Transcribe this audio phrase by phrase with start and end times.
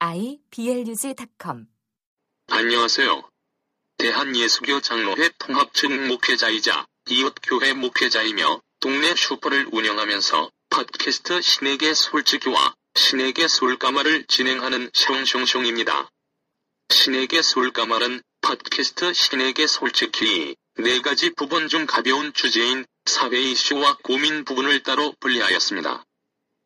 [0.00, 1.66] iblog.com
[2.46, 3.28] 안녕하세요.
[3.96, 14.88] 대한예수교 장로회 통합측 목회자이자 이웃교회 목회자이며 동네 슈퍼를 운영하면서 팟캐스트 신에게 솔직히와 신에게 솔까말을 진행하는
[14.90, 16.08] 숑숑숑입니다.
[16.90, 24.84] 신에게 솔까말은 팟캐스트 신에게 솔직히 네 가지 부분 중 가벼운 주제인 사회 이슈와 고민 부분을
[24.84, 26.04] 따로 분리하였습니다.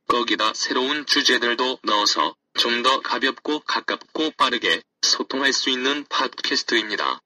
[0.09, 7.21] 거기다 새로운 주제들도 넣어서 좀 더 가볍고 가깝고 빠르게 소통할 수 있는 팟캐스트입니다.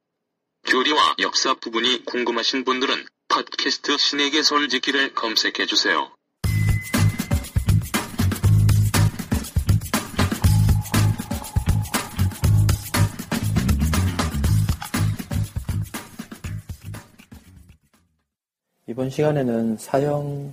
[0.67, 6.11] 교리와 역사 부분이 궁금하신 분들은 팟캐스트 신에게 솔직히를 검색해 주세요.
[18.89, 20.53] 이번 시간에는 사형에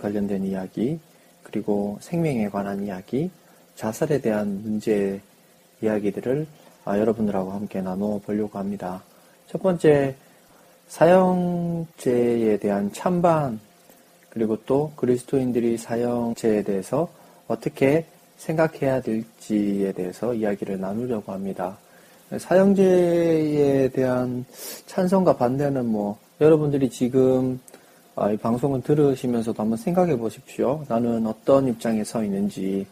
[0.00, 0.98] 관련된 이야기,
[1.42, 3.30] 그리고 생명에 관한 이야기,
[3.76, 5.20] 자살에 대한 문제
[5.82, 6.46] 이야기들을
[6.84, 9.02] 아, 여러분들하고 함께 나눠 보려고 합니다.
[9.48, 10.14] 첫 번째,
[10.88, 13.60] 사형제에 대한 찬반,
[14.30, 17.08] 그리고 또 그리스도인들이 사형제에 대해서
[17.48, 21.76] 어떻게 생각해야 될지에 대해서 이야기를 나누려고 합니다.
[22.38, 24.44] 사형제에 대한
[24.86, 27.60] 찬성과 반대는 뭐 여러분들이 지금
[28.14, 30.84] 아, 이 방송을 들으시면서도 한번 생각해 보십시오.
[30.88, 32.86] 나는 어떤 입장에 서 있는지,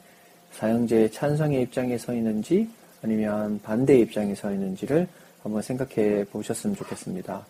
[0.55, 2.69] 사형제 찬성의 입장에 서 있는지,
[3.03, 5.07] 아니면 반대 입장에 서 있는지를
[5.43, 7.45] 한번 생각해 보셨으면 좋겠습니다.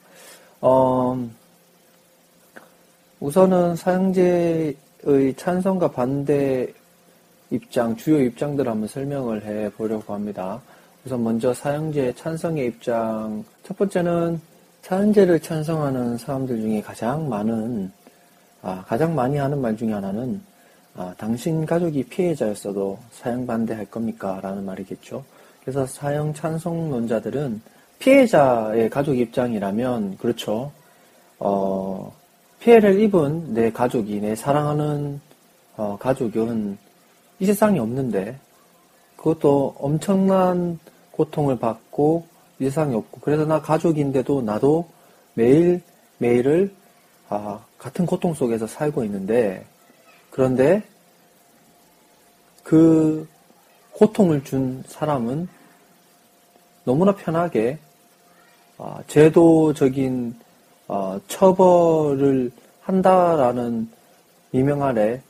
[0.60, 1.28] 어,
[3.20, 6.72] 우선은 사형제의 찬성과 반대
[7.50, 10.60] 입장, 주요 입장들을 한번 설명을 해 보려고 합니다.
[11.04, 14.40] 우선 먼저 사형제 찬성의 입장, 첫 번째는
[14.82, 17.92] 사형제를 찬성하는 사람들 중에 가장 많은,
[18.62, 20.40] 아, 가장 많이 하는 말 중에 하나는,
[20.96, 24.40] 아, 당신 가족이 피해자였어도 사형 반대할 겁니까?
[24.42, 25.24] 라는 말이겠죠.
[25.62, 27.60] 그래서 사형 찬성론자들은
[27.98, 30.70] 피해자의 가족 입장이라면, 그렇죠.
[31.38, 32.12] 어,
[32.60, 35.20] 피해를 입은 내 가족이, 내 사랑하는,
[35.76, 36.78] 어, 가족은
[37.40, 38.38] 이 세상에 없는데,
[39.16, 40.78] 그것도 엄청난
[41.10, 42.26] 고통을 받고
[42.58, 44.86] 이상이 없고 그래서 나 가족인데도 나도
[45.34, 45.82] 매일
[46.18, 46.72] 매일을
[47.28, 49.64] 아, 같은 고통 속에서 살고 있는데
[50.34, 50.82] 그런데
[52.64, 53.28] 그
[53.92, 55.46] 고통을 준 사람은
[56.82, 57.78] 너무나 편하게
[58.76, 60.34] 아, 제도적인
[60.88, 62.50] 아, 처벌을
[62.80, 63.88] 한다라는
[64.50, 65.22] 미명 아래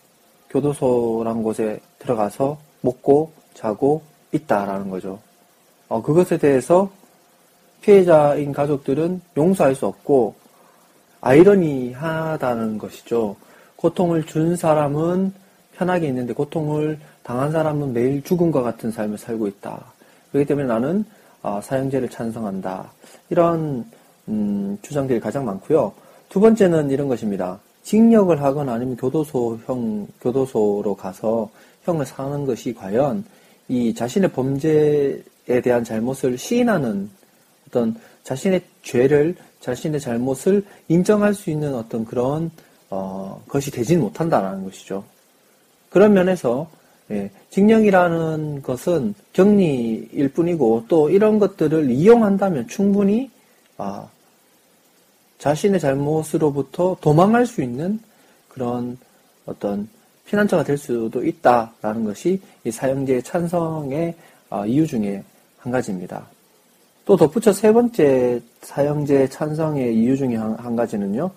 [0.49, 4.01] 교도소란 곳에 들어가서 먹고 자고
[4.33, 5.21] 있다라는 거죠.
[5.89, 6.91] 어, 그것에 대해서
[7.83, 10.35] 피해자인 가족들은 용서할 수 없고
[11.21, 13.37] 아이러니하다는 것이죠.
[13.85, 15.31] 고통을 준 사람은
[15.75, 19.93] 편하게 있는데 고통을 당한 사람은 매일 죽음과 같은 삶을 살고 있다.
[20.33, 21.05] 그렇기 때문에 나는
[21.43, 22.91] 아, 사형제를 찬성한다.
[23.29, 23.85] 이런
[24.29, 25.93] 음, 주장들이 가장 많고요.
[26.31, 27.61] 두 번째는 이런 것입니다.
[27.83, 31.51] 징역을 하거나 아니면 교도소 형 교도소로 가서
[31.83, 33.23] 형을 사는 것이 과연
[33.69, 37.11] 이 자신의 범죄에 대한 잘못을 시인하는
[37.69, 42.51] 어떤 자신의 죄를 자신의 잘못을 인정할 수 있는 어떤 그런
[42.95, 45.05] 어, 것이 되진 못한다라는 것이죠.
[45.91, 46.69] 그런 면에서
[47.11, 53.31] 예, 징역이라는 것은 격리일 뿐이고 또 이런 것들을 이용한다면 충분히
[53.77, 54.07] 아,
[55.39, 58.01] 자신의 잘못으로부터 도망할 수 있는
[58.49, 58.97] 그런
[59.45, 59.89] 어떤
[60.27, 64.15] 피난처가 될 수도 있다라는 것이 이 사형제 찬성의
[64.51, 65.23] 아, 이유 중에
[65.59, 66.27] 한 가지입니다.
[67.05, 71.31] 또 덧붙여 세 번째 사형제 찬성의 이유 중에 한, 한 가지는요.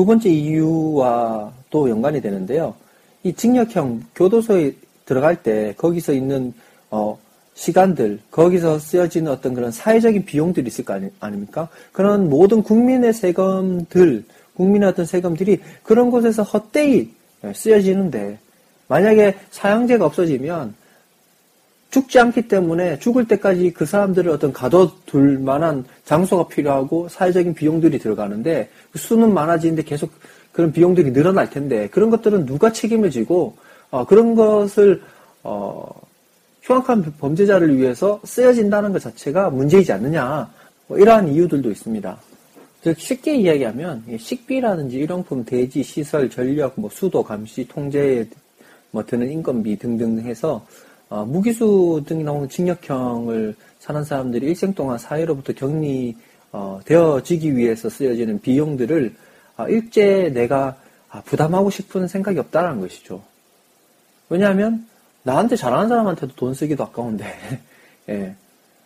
[0.00, 2.74] 두 번째 이유와 또 연관이 되는데요.
[3.22, 4.74] 이 징역형 교도소에
[5.04, 6.54] 들어갈 때 거기서 있는
[6.90, 7.18] 어,
[7.52, 11.68] 시간들, 거기서 쓰여지는 어떤 그런 사회적인 비용들이 있을 거 아니, 아닙니까?
[11.92, 14.24] 그런 모든 국민의 세금들,
[14.54, 17.10] 국민의 어떤 세금들이 그런 곳에서 헛되이
[17.54, 18.38] 쓰여지는데,
[18.88, 20.74] 만약에 사형제가 없어지면
[21.90, 28.70] 죽지 않기 때문에 죽을 때까지 그 사람들을 어떤 가둬둘 만한 장소가 필요하고 사회적인 비용들이 들어가는데
[28.92, 30.12] 그 수는 많아지는데 계속
[30.52, 33.56] 그런 비용들이 늘어날 텐데 그런 것들은 누가 책임을 지고
[33.90, 35.02] 어, 그런 것을
[35.42, 35.88] 어,
[36.62, 40.48] 흉악한 범죄자를 위해서 쓰여진다는 것 자체가 문제이지 않느냐.
[40.86, 42.16] 뭐 이러한 이유들도 있습니다.
[42.82, 48.26] 즉 쉽게 이야기하면 식비라든지 일용품, 대지, 시설, 전력, 뭐 수도, 감시, 통제에
[48.90, 50.64] 뭐 드는 인건비 등등 해서
[51.10, 56.16] 어, 무기수 등이 나오는 징역형을 사는 사람들이 일생 동안 사회로부터 격리
[56.52, 59.14] 어, 되어지기 위해서 쓰여지는 비용들을
[59.56, 60.76] 어, 일제 내가
[61.10, 63.22] 아, 부담하고 싶은 생각이 없다는 것이죠.
[64.28, 64.86] 왜냐하면
[65.24, 67.26] 나한테 잘하는 사람한테도 돈 쓰기도 아까운데
[68.08, 68.34] 예,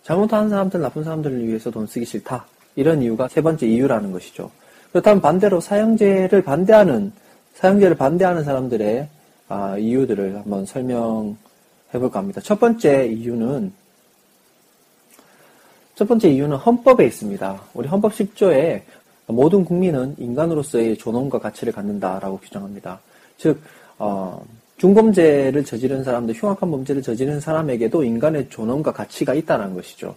[0.02, 2.46] 잘못하는 사람들, 나쁜 사람들을 위해서 돈 쓰기 싫다.
[2.76, 4.50] 이런 이유가 세 번째 이유라는 것이죠.
[4.90, 7.12] 그렇다면 반대로 사형제를 반대하는
[7.54, 9.08] 사형제를 반대하는 사람들의
[9.48, 11.36] 아, 이유들을 한번 설명
[11.94, 12.40] 해 볼까 합니다.
[12.40, 13.72] 첫 번째 이유는
[15.94, 17.62] 첫 번째 이유는 헌법에 있습니다.
[17.74, 18.82] 우리 헌법 10조에
[19.26, 23.00] 모든 국민은 인간으로서의 존엄과 가치를 갖는다라고 규정합니다.
[23.38, 23.60] 즉
[23.98, 24.44] 어,
[24.78, 30.16] 중범죄를 저지른 사람들, 흉악한 범죄를 저지른 사람에게도 인간의 존엄과 가치가 있다는 것이죠.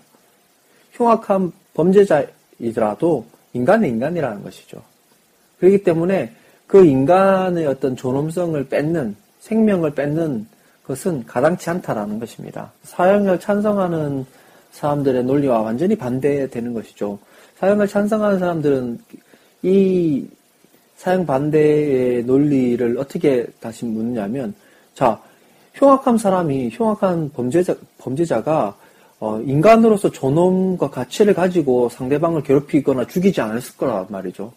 [0.93, 4.81] 흉악한 범죄자이더라도 인간은 인간이라는 것이죠.
[5.59, 6.33] 그렇기 때문에
[6.65, 10.47] 그 인간의 어떤 존엄성을 뺏는, 생명을 뺏는
[10.87, 12.71] 것은 가당치 않다라는 것입니다.
[12.83, 14.25] 사형을 찬성하는
[14.71, 17.19] 사람들의 논리와 완전히 반대되는 것이죠.
[17.59, 18.99] 사형을 찬성하는 사람들은
[19.63, 20.27] 이
[20.97, 24.53] 사형 반대의 논리를 어떻게 다시 묻냐면,
[24.93, 25.21] 자,
[25.73, 28.75] 흉악한 사람이, 흉악한 범죄자, 범죄자가,
[29.19, 34.51] 어, 인간으로서 존엄과 가치를 가지고 상대방을 괴롭히거나 죽이지 않았을 거란 말이죠.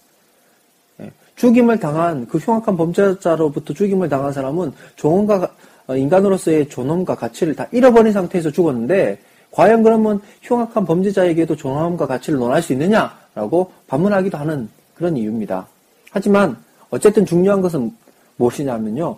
[1.00, 1.10] 예.
[1.36, 5.48] 죽임을 당한, 그 흉악한 범죄자로부터 죽임을 당한 사람은 존엄과, 어,
[5.96, 9.18] 인간으로서의 존엄과 가치를 다 잃어버린 상태에서 죽었는데,
[9.50, 15.66] 과연 그러면 흉악한 범죄자에게도 존엄과 가치를 논할 수 있느냐라고 반문하기도 하는 그런 이유입니다.
[16.10, 16.56] 하지만
[16.90, 17.92] 어쨌든 중요한 것은
[18.36, 19.16] 무엇이냐면요.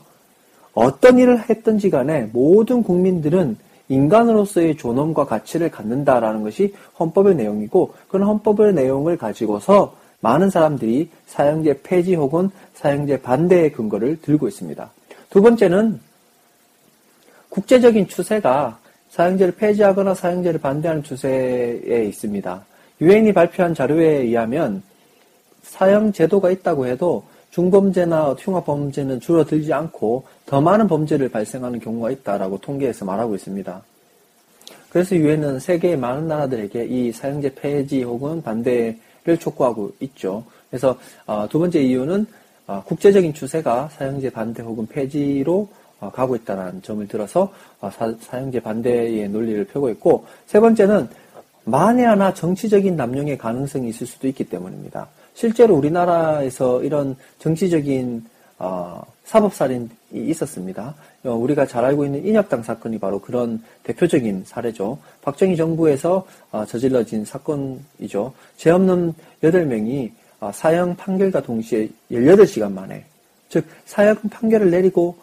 [0.75, 3.57] 어떤 일을 했든지 간에 모든 국민들은
[3.89, 12.15] 인간으로서의 존엄과 가치를 갖는다라는 것이 헌법의 내용이고 그런 헌법의 내용을 가지고서 많은 사람들이 사형제 폐지
[12.15, 14.91] 혹은 사형제 반대의 근거를 들고 있습니다.
[15.29, 16.01] 두 번째는
[17.53, 18.79] 국제적인 추세가
[19.11, 22.65] 사형제를 폐지하거나 사형제를 반대하는 추세에 있습니다.
[23.03, 24.83] 유엔이 발표한 자료에 의하면
[25.63, 32.57] 사형 제도가 있다고 해도 중범죄나 흉악 범죄는 줄어들지 않고 더 많은 범죄를 발생하는 경우가 있다라고
[32.59, 33.83] 통계에서 말하고 있습니다.
[34.89, 40.43] 그래서 유엔은 세계의 많은 나라들에게 이 사형제 폐지 혹은 반대를 촉구하고 있죠.
[40.71, 42.25] 그래서 어, 두 번째 이유는
[42.67, 49.29] 어, 국제적인 추세가 사형제 반대 혹은 폐지로 어, 가고 있다는 점을 들어서 사 형제 반대의
[49.29, 51.09] 논리를 펴고 있고 세 번째는
[51.65, 55.09] 만에 하나 정치적인 남용의 가능성이 있을 수도 있기 때문입니다.
[55.35, 58.25] 실제로 우리나라에서 이런 정치적인
[58.59, 60.95] 어, 사법살인이 있었습니다.
[61.25, 64.99] 어, 우리가 잘 알고 있는 인혁당 사건이 바로 그런 대표적인 사례죠.
[65.23, 68.33] 박정희 정부에서 어, 저질러진 사건이죠.
[68.57, 73.05] 죄 없는 8명이 어, 사형 판결과 동시에 18시간 만에,
[73.49, 75.17] 즉, 사형 판결을 내리고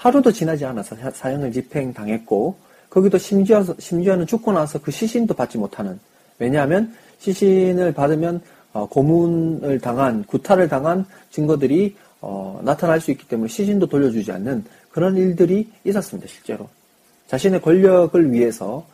[0.00, 2.56] 하루도 지나지 않아서 사형을 집행당했고,
[2.88, 6.00] 거기도 심지어, 심지어는 죽고 나서 그 시신도 받지 못하는,
[6.38, 8.40] 왜냐하면 시신을 받으면
[8.72, 15.16] 어, 고문을 당한 구타를 당한 증거들이 어, 나타날 수 있기 때문에 시신도 돌려주지 않는 그런
[15.18, 16.28] 일들이 있었습니다.
[16.28, 16.68] 실제로
[17.26, 18.86] 자신의 권력을 위해서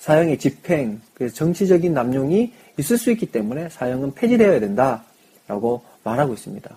[0.00, 6.76] 사형의 집행, 그 정치적인 남용이 있을 수 있기 때문에 사형은 폐지되어야 된다라고 말하고 있습니다.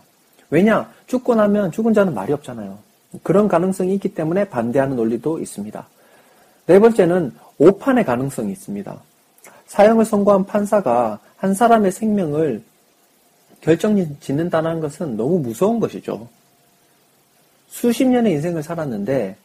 [0.49, 0.89] 왜냐?
[1.07, 2.84] 죽고 나면 죽은 자는 말이 없잖아요.
[3.23, 5.87] 그런 가능성이 있기 때문에 반대하는 논리도 있습니다.
[6.67, 8.99] 네 번째는 오판의 가능성이 있습니다.
[9.67, 12.63] 사형을 선고한 판사가 한 사람의 생명을
[13.61, 16.27] 결정 짓는다는 것은 너무 무서운 것이죠.
[17.67, 19.35] 수십 년의 인생을 살았는데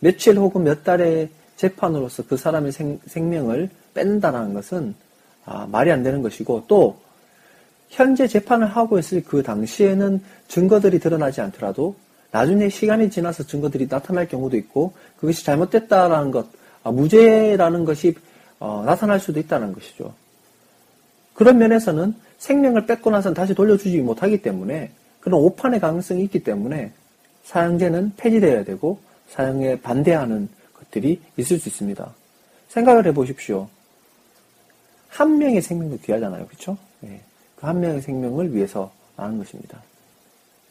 [0.00, 4.94] 며칠 혹은 몇 달의 재판으로서 그 사람의 생, 명을 뺀다는 것은
[5.44, 6.98] 아, 말이 안 되는 것이고 또
[7.88, 11.94] 현재 재판을 하고 있을 그 당시에는 증거들이 드러나지 않더라도
[12.32, 16.46] 나중에 시간이 지나서 증거들이 나타날 경우도 있고 그것이 잘못됐다라는 것,
[16.82, 18.14] 아, 무죄라는 것이
[18.58, 20.14] 어, 나타날 수도 있다는 것이죠.
[21.34, 26.92] 그런 면에서는 생명을 뺏고 나서는 다시 돌려주지 못하기 때문에 그런 오판의 가능성이 있기 때문에
[27.44, 28.98] 사형제는 폐지되어야 되고
[29.28, 32.14] 사형에 반대하는 것들이 있을 수 있습니다.
[32.68, 33.68] 생각을 해보십시오.
[35.08, 36.46] 한 명의 생명도 귀하잖아요.
[36.46, 36.78] 그렇죠?
[37.00, 37.20] 네.
[37.56, 39.82] 그한 명의 생명을 위해서 하는 것입니다.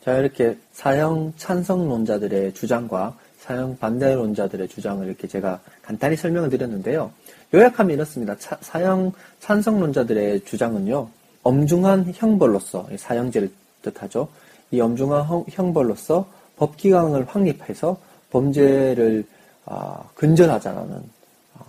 [0.03, 7.11] 자, 이렇게 사형 찬성론자들의 주장과 사형 반대론자들의 주장을 이렇게 제가 간단히 설명을 드렸는데요.
[7.53, 8.35] 요약하면 이렇습니다.
[8.37, 11.07] 차, 사형 찬성론자들의 주장은요.
[11.43, 13.51] 엄중한 형벌로서 사형제를
[13.83, 14.27] 뜻하죠.
[14.71, 16.27] 이 엄중한 형벌로서
[16.57, 17.97] 법기강을 확립해서
[18.31, 19.25] 범죄를
[19.65, 21.01] 아, 근절하자는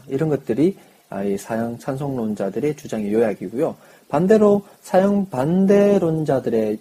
[0.09, 0.77] 이런 것들이
[1.27, 3.77] 이 사형 찬성론자들의 주장의 요약이고요.
[4.09, 6.79] 반대로 사형 반대론자들의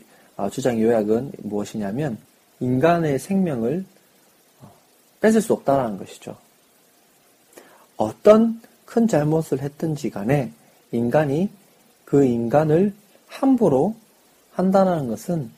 [0.50, 2.18] 주장의 요약은 무엇이냐면
[2.60, 3.86] 인간의 생명을
[5.20, 6.36] 뺏을 수 없다라는 것이죠.
[7.98, 10.52] 어떤 큰 잘못을 했든지 간에
[10.92, 11.50] 인간이
[12.06, 12.94] 그 인간을
[13.28, 13.96] 함부로
[14.52, 15.50] 한다는 것은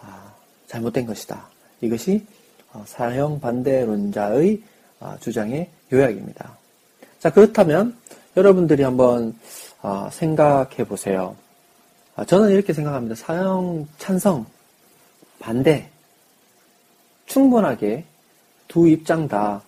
[0.00, 0.32] 아,
[0.66, 1.46] 잘못된 것이다.
[1.80, 2.24] 이것이
[2.72, 4.62] 어, 사형 반대론자의
[5.00, 6.56] 아, 주장의 요약입니다.
[7.18, 7.96] 자, 그렇다면
[8.36, 9.36] 여러분들이 한번
[9.82, 11.36] 아, 생각해 보세요.
[12.26, 13.14] 저는 이렇게 생각합니다.
[13.14, 14.46] 사형 찬성,
[15.38, 15.88] 반대,
[17.26, 18.04] 충분하게
[18.68, 19.62] 두 입장 다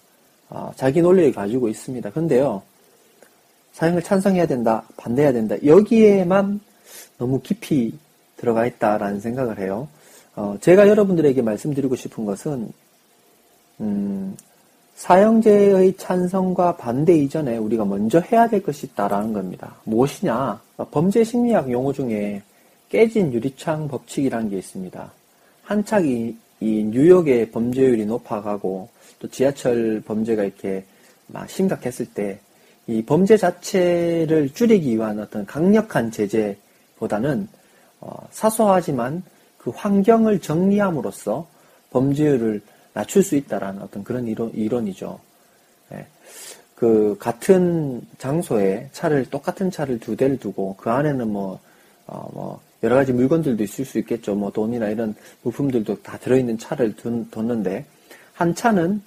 [0.77, 2.11] 자기 논리를 가지고 있습니다.
[2.11, 2.63] 그런데요,
[3.73, 5.57] 사형을 찬성해야 된다, 반대해야 된다.
[5.65, 6.61] 여기에만
[7.19, 7.99] 너무 깊이
[8.37, 9.89] 들어가 있다라는 생각을 해요.
[10.35, 12.73] 어, 제가 여러분들에게 말씀드리고 싶은 것은
[13.81, 14.37] 음,
[14.95, 19.77] 사형제의 찬성과 반대 이전에 우리가 먼저 해야 될 것이 있다라는 겁니다.
[19.85, 20.61] 무엇이냐?
[20.91, 22.43] 범죄 심리학 용어 중에
[22.89, 25.13] 깨진 유리창 법칙이라는 게 있습니다.
[25.63, 30.85] 한창이 이 뉴욕의 범죄율이 높아가고 또 지하철 범죄가 이렇게
[31.27, 32.39] 막 심각했을 때
[32.87, 37.49] 이 범죄 자체를 줄이기 위한 어떤 강력한 제재보다는
[38.01, 39.23] 어, 사소하지만
[39.57, 41.47] 그 환경을 정리함으로써
[41.91, 42.61] 범죄율을
[42.95, 45.19] 낮출 수 있다라는 어떤 그런 이론, 이론이죠.
[45.91, 46.07] 네.
[46.75, 51.61] 그 같은 장소에 차를 똑같은 차를 두 대를 두고 그 안에는 뭐,
[52.07, 54.35] 어, 뭐 여러 가지 물건들도 있을 수 있겠죠.
[54.35, 57.85] 뭐 돈이나 이런 부품들도 다 들어있는 차를 둔, 뒀는데
[58.35, 59.01] 한 차는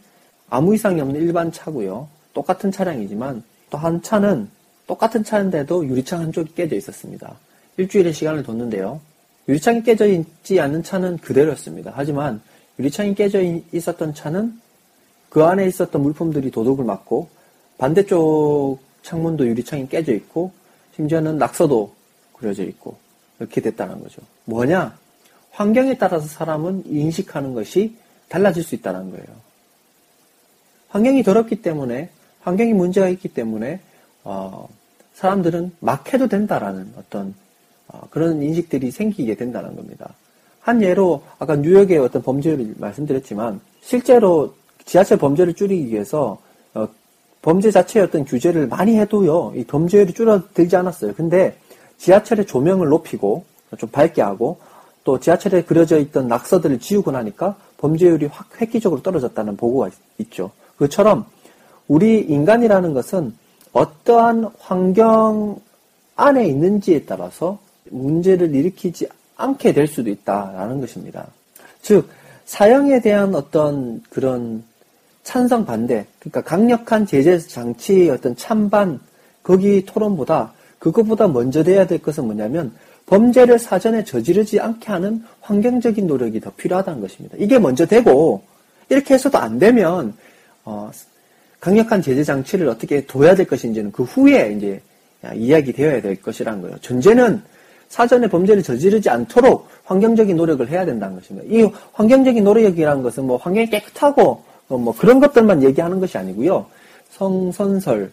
[0.49, 2.07] 아무 이상이 없는 일반 차고요.
[2.33, 4.49] 똑같은 차량이지만 또 한 차는
[4.87, 7.35] 똑같은 차인데도 유리창 한쪽이 깨져 있었습니다.
[7.77, 9.01] 일주일의 시간을 뒀는데요.
[9.49, 11.91] 유리창이 깨져 있지 않는 차는 그대로였습니다.
[11.95, 12.41] 하지만
[12.79, 13.41] 유리창이 깨져
[13.71, 14.59] 있었던 차는
[15.29, 17.29] 그 안에 있었던 물품들이 도둑을 맞고
[17.77, 20.51] 반대쪽 창문도 유리창이 깨져 있고
[20.95, 21.93] 심지어는 낙서도
[22.33, 22.97] 그려져 있고
[23.39, 24.21] 이렇게 됐다는 거죠.
[24.45, 24.97] 뭐냐?
[25.51, 27.95] 환경에 따라서 사람은 인식하는 것이
[28.27, 29.25] 달라질 수 있다는 거예요.
[30.89, 32.09] 환경이 더럽기 때문에
[32.41, 33.79] 환경이 문제가 있기 때문에
[34.23, 34.67] 어,
[35.13, 37.33] 사람들은 막 해도 된다라는 어떤
[37.87, 40.13] 어, 그런 인식들이 생기게 된다는 겁니다.
[40.65, 46.39] 한 예로 아까 뉴욕의 어떤 범죄를 말씀드렸지만 실제로 지하철 범죄를 줄이기 위해서
[46.73, 46.87] 어,
[47.43, 51.13] 범죄 자체의 어떤 규제를 많이 해도요 이 범죄율이 줄어들지 않았어요.
[51.13, 51.55] 근데
[51.99, 53.45] 지하철의 조명을 높이고
[53.77, 54.57] 좀 밝게 하고
[55.03, 60.49] 또 지하철에 그려져 있던 낙서들을 지우고 나니까 범죄율이 확 획기적으로 떨어졌다는 보고가 있죠.
[60.77, 61.25] 그처럼
[61.87, 63.35] 우리 인간이라는 것은
[63.71, 65.61] 어떠한 환경
[66.15, 67.59] 안에 있는지에 따라서
[67.91, 71.27] 문제를 일으키지 않게 될 수도 있다라는 것입니다.
[71.81, 72.09] 즉,
[72.45, 74.63] 사형에 대한 어떤 그런
[75.23, 78.99] 찬성 반대, 그러니까 강력한 제재 장치의 어떤 찬반,
[79.43, 82.73] 거기 토론보다 그것보다 먼저 돼야 될 것은 뭐냐면
[83.05, 87.37] 범죄를 사전에 저지르지 않게 하는 환경적인 노력이 더 필요하다는 것입니다.
[87.39, 88.43] 이게 먼저 되고
[88.89, 90.15] 이렇게 해서도 안 되면
[90.63, 90.91] 어,
[91.59, 94.81] 강력한 제재 장치를 어떻게 둬야 될 것인지는 그 후에 이제
[95.35, 96.77] 이야기 되어야 될 것이라는 거예요.
[96.81, 97.41] 전제는
[97.95, 101.47] 사전에 범죄를 저지르지 않도록 환경적인 노력을 해야 된다는 것입니다.
[101.49, 106.65] 이 환경적인 노력이라는 것은 뭐 환경이 깨끗하고 뭐 그런 것들만 얘기하는 것이 아니고요.
[107.11, 108.11] 성선설,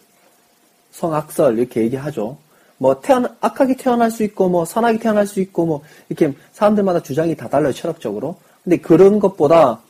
[0.92, 2.36] 성악설 이렇게 얘기하죠.
[2.78, 7.34] 뭐 태어나 악하게 태어날 수 있고 뭐 선하게 태어날 수 있고 뭐 이렇게 사람들마다 주장이
[7.34, 8.36] 다 달라요 철학적으로.
[8.62, 9.80] 근데 그런 것보다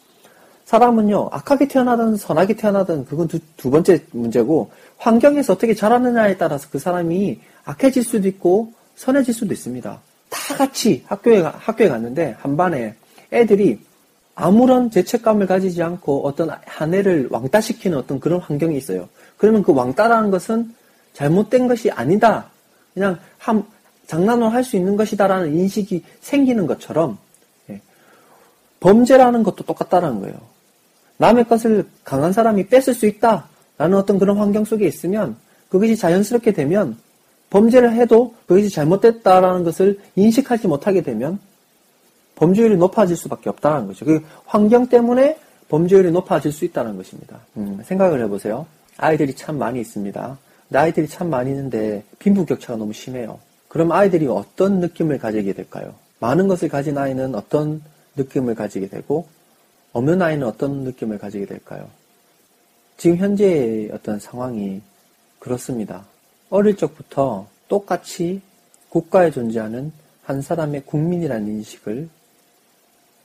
[0.64, 6.78] 사람은요 악하게 태어나든 선하게 태어나든 그건 두, 두 번째 문제고 환경에서 어떻게 자라느냐에 따라서 그
[6.78, 10.00] 사람이 악해질 수도 있고 선해질 수도 있습니다.
[10.30, 12.94] 다 같이 학교에, 학교에 갔는데 한 반에
[13.32, 13.80] 애들이
[14.34, 19.08] 아무런 죄책감을 가지지 않고 어떤 한 해를 왕따시키는 어떤 그런 환경이 있어요.
[19.36, 20.74] 그러면 그 왕따라는 것은
[21.12, 22.50] 잘못된 것이 아니다.
[22.94, 23.64] 그냥 한,
[24.06, 27.18] 장난을 할수 있는 것이다라는 인식이 생기는 것처럼
[27.70, 27.80] 예.
[28.80, 30.36] 범죄라는 것도 똑같다라는 거예요.
[31.18, 35.36] 남의 것을 강한 사람이 뺏을 수 있다라는 어떤 그런 환경 속에 있으면
[35.68, 36.98] 그것이 자연스럽게 되면
[37.52, 41.38] 범죄를 해도 그것이 잘못됐다라는 것을 인식하지 못하게 되면
[42.36, 44.06] 범죄율이 높아질 수밖에 없다는 거죠.
[44.06, 47.40] 그 환경 때문에 범죄율이 높아질 수 있다는 것입니다.
[47.58, 48.66] 음, 생각을 해보세요.
[48.96, 50.38] 아이들이 참 많이 있습니다.
[50.72, 53.38] 아이들이 참 많이 있는데 빈부격차가 너무 심해요.
[53.68, 55.94] 그럼 아이들이 어떤 느낌을 가지게 될까요?
[56.20, 57.82] 많은 것을 가진 아이는 어떤
[58.16, 59.26] 느낌을 가지게 되고
[59.92, 61.86] 없는 아이는 어떤 느낌을 가지게 될까요?
[62.96, 64.80] 지금 현재의 어떤 상황이
[65.38, 66.06] 그렇습니다.
[66.52, 68.42] 어릴 적부터 똑같이
[68.90, 69.90] 국가에 존재하는
[70.22, 72.10] 한 사람의 국민이라는 인식을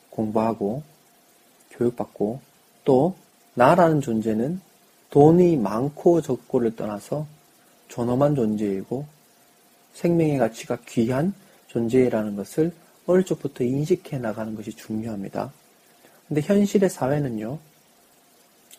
[0.10, 0.82] 공부하고
[1.72, 2.40] 교육받고
[2.86, 3.18] 또
[3.54, 4.62] 나라는 존재는
[5.10, 7.28] 돈이 많고 적고를 떠나서
[7.90, 9.06] 존엄한 존재이고
[9.94, 11.34] 생명의 가치가 귀한
[11.68, 12.72] 존재라는 것을
[13.08, 15.52] 어릴 적부터 인식해 나가는 것이 중요합니다.
[16.30, 17.60] 근데 현실의 사회는요,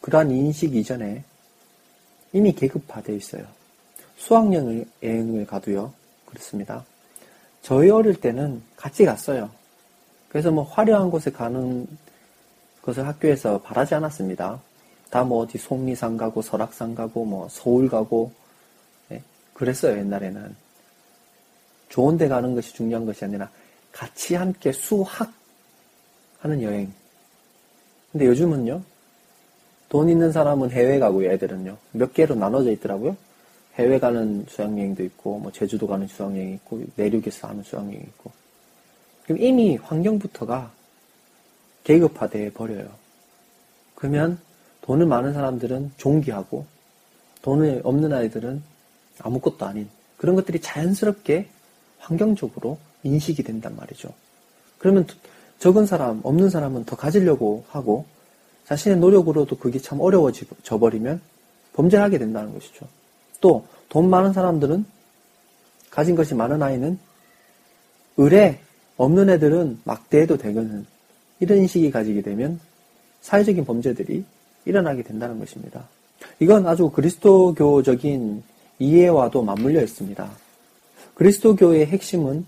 [0.00, 1.22] 그러한 인식 이전에
[2.32, 3.57] 이미 계급화되어 있어요.
[4.18, 5.92] 수학여행을 가도요,
[6.26, 6.84] 그렇습니다.
[7.62, 9.50] 저희 어릴 때는 같이 갔어요.
[10.28, 11.86] 그래서 뭐 화려한 곳에 가는
[12.82, 14.60] 것을 학교에서 바라지 않았습니다.
[15.10, 18.32] 다 뭐 어디 속리산 가고 설악산 가고 뭐 서울 가고
[19.08, 19.22] 네?
[19.54, 20.54] 그랬어요 옛날에는
[21.88, 23.48] 좋은 데 가는 것이 중요한 것이 아니라
[23.90, 25.32] 같이 함께 수학
[26.40, 26.92] 하는 여행.
[28.12, 28.82] 근데 요즘은요
[29.88, 33.16] 돈 있는 사람은 해외 가고 애들은요 몇 개로 나눠져 있더라고요.
[33.78, 38.32] 해외 가는 수학여행도 있고 뭐 제주도 가는 수학여행 있고 내륙에서 하는 수학여행 있고
[39.24, 40.72] 그럼 이미 환경부터가
[41.84, 42.90] 계급화돼 버려요.
[43.94, 44.38] 그러면
[44.82, 46.66] 돈을 많은 사람들은 존귀하고
[47.42, 48.62] 돈이 없는 아이들은
[49.20, 51.48] 아무것도 아닌 그런 것들이 자연스럽게
[51.98, 54.12] 환경적으로 인식이 된단 말이죠.
[54.78, 55.06] 그러면
[55.58, 58.06] 적은 사람, 없는 사람은 더 가지려고 하고
[58.66, 60.46] 자신의 노력으로도 그게 참 어려워져
[60.78, 61.20] 버리면
[61.72, 62.86] 범죄를 하게 된다는 것이죠.
[63.40, 64.84] 또 돈 많은 사람들은
[65.90, 66.98] 가진 것이 많은 아이는
[68.16, 68.60] 의뢰
[68.96, 70.86] 없는 애들은 막대해도 되거든.
[71.40, 72.60] 이런 인식이 가지게 되면
[73.20, 74.24] 사회적인 범죄들이
[74.64, 75.88] 일어나게 된다는 것입니다.
[76.40, 78.42] 이건 아주 그리스도교적인
[78.80, 80.30] 이해와도 맞물려 있습니다.
[81.14, 82.44] 그리스도교의 핵심은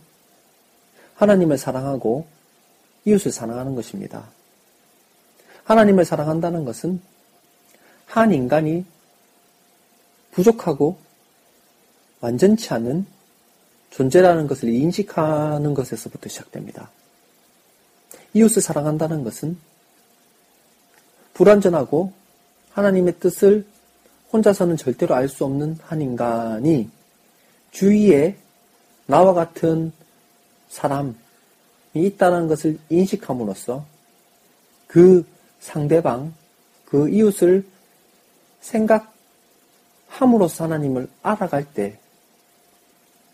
[1.14, 2.26] 하나님을 사랑하고
[3.04, 4.28] 이웃을 사랑하는 것입니다.
[5.64, 7.00] 하나님을 사랑한다는 것은
[8.06, 8.85] 한 인간이
[10.33, 10.99] 부족하고
[12.21, 13.07] 완전치 않은
[13.91, 16.91] 존재라는 것을 인식하는 것에서부터 시작됩니다.
[18.35, 19.59] 이웃을 사랑한다는 것은
[21.35, 22.13] 불완전하고
[22.71, 23.67] 하나님의 뜻을
[24.33, 26.89] 혼자서는 절대로 알 수 없는 한 인간이
[27.73, 28.37] 주위에
[29.07, 29.93] 나와 같은
[30.69, 31.14] 사람이
[31.95, 33.85] 있다는 것을 인식함으로써
[34.87, 35.27] 그
[35.59, 36.33] 상대방,
[36.85, 37.66] 그 이웃을
[38.61, 39.12] 생각
[40.20, 41.98] 함으로써 하나님을 알아갈 때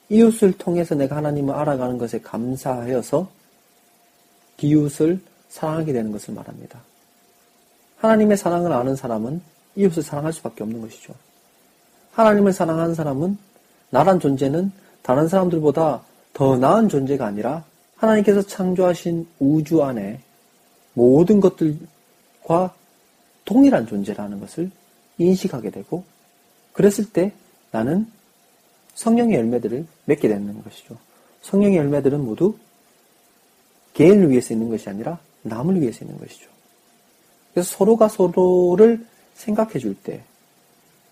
[0.08, 3.28] 이웃을 통해서 내가 하나님을 알아가는 것에 감사하여서
[4.62, 6.80] 이웃을 사랑하게 되는 것을 말합니다.
[7.98, 9.42] 하나님의 사랑을 아는 사람은
[9.74, 11.12] 이웃을 사랑할 수밖에 없는 것이죠.
[12.12, 13.36] 하나님을 사랑하는 사람은
[13.90, 14.70] 나란 존재는
[15.02, 17.64] 다른 사람들보다 더 나은 존재가 아니라
[17.96, 20.20] 하나님께서 창조하신 우주 안에
[20.94, 22.74] 모든 것들과
[23.44, 24.70] 동일한 존재라는 것을
[25.18, 26.04] 인식하게 되고
[26.76, 27.32] 그랬을 때
[27.70, 28.06] 나는
[28.94, 30.98] 성령의 열매들을 맺게 되는 것이죠.
[31.40, 32.54] 성령의 열매들은 모두
[33.94, 36.50] 개인을 위해서 있는 것이 아니라 남을 위해서 있는 것이죠.
[37.54, 40.22] 그래서 서로가 서로를 생각해 줄 때,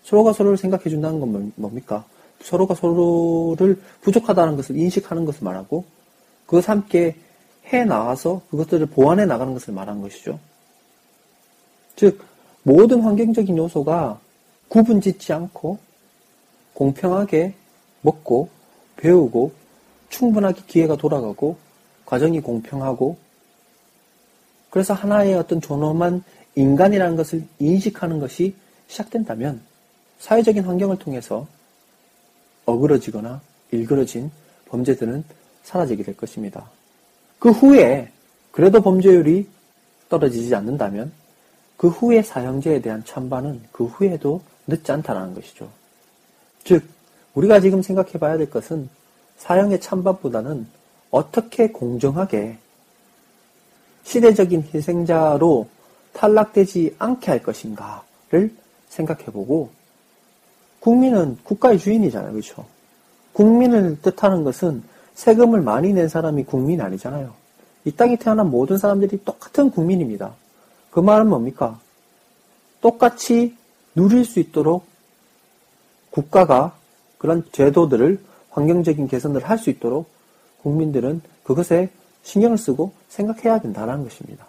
[0.03, 2.05] 서로가 서로를 생각해 준다는 건 뭐, 뭡니까?
[2.43, 5.83] 서로가 서로를 부족하다는 것을 인식하는 것을 말하고,
[6.45, 7.15] 그것 함께
[7.73, 10.39] 해 나가서 그것들을 보완해 나가는 것을 말하는 것이죠.
[11.95, 12.23] 즉,
[12.61, 14.19] 모든 환경적인 요소가
[14.67, 15.77] 구분 짓지 않고
[16.73, 17.53] 공평하게
[18.01, 18.49] 먹고
[18.97, 19.51] 배우고
[20.09, 21.57] 충분하게 기회가 돌아가고
[22.05, 23.17] 과정이 공평하고
[24.69, 26.23] 그래서 하나의 어떤 존엄한
[26.55, 28.55] 인간이라는 것을 인식하는 것이
[28.87, 29.61] 시작된다면
[30.19, 31.47] 사회적인 환경을 통해서
[32.65, 34.31] 어그러지거나 일그러진
[34.67, 35.23] 범죄들은
[35.63, 36.69] 사라지게 될 것입니다.
[37.39, 38.11] 그 후에
[38.51, 39.47] 그래도 범죄율이
[40.09, 41.11] 떨어지지 않는다면
[41.77, 45.69] 그 후에 사형제에 대한 찬반은 그 후에도 늦지 않다는 것이죠.
[46.63, 46.83] 즉,
[47.33, 48.89] 우리가 지금 생각해 봐야 될 것은
[49.37, 50.67] 사형의 찬반보다는
[51.11, 52.57] 어떻게 공정하게
[54.03, 55.67] 시대적인 희생자로
[56.13, 58.55] 탈락되지 않게 할 것인가를
[58.89, 59.69] 생각해 보고
[60.79, 62.31] 국민은 국가의 주인이잖아요.
[62.31, 62.65] 그렇죠?
[63.33, 64.83] 국민을 뜻하는 것은
[65.15, 67.33] 세금을 많이 낸 사람이 국민 아니잖아요.
[67.85, 70.33] 이 땅에 태어난 모든 사람들이 똑같은 국민입니다.
[70.91, 71.79] 그 말은 뭡니까?
[72.81, 73.55] 똑같이
[73.95, 74.85] 누릴 수 있도록
[76.11, 76.75] 국가가
[77.17, 80.07] 그런 제도들을 환경적인 개선을 할 수 있도록
[80.61, 81.89] 국민들은 그것에
[82.23, 84.45] 신경을 쓰고 생각해야 된다는 것입니다.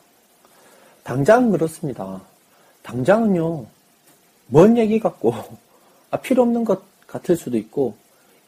[1.04, 2.20] 당장은 그렇습니다.
[2.82, 3.66] 당장은요,
[4.48, 5.34] 먼 얘기 같고,
[6.10, 7.94] 아, 필요 없는 것 같을 수도 있고,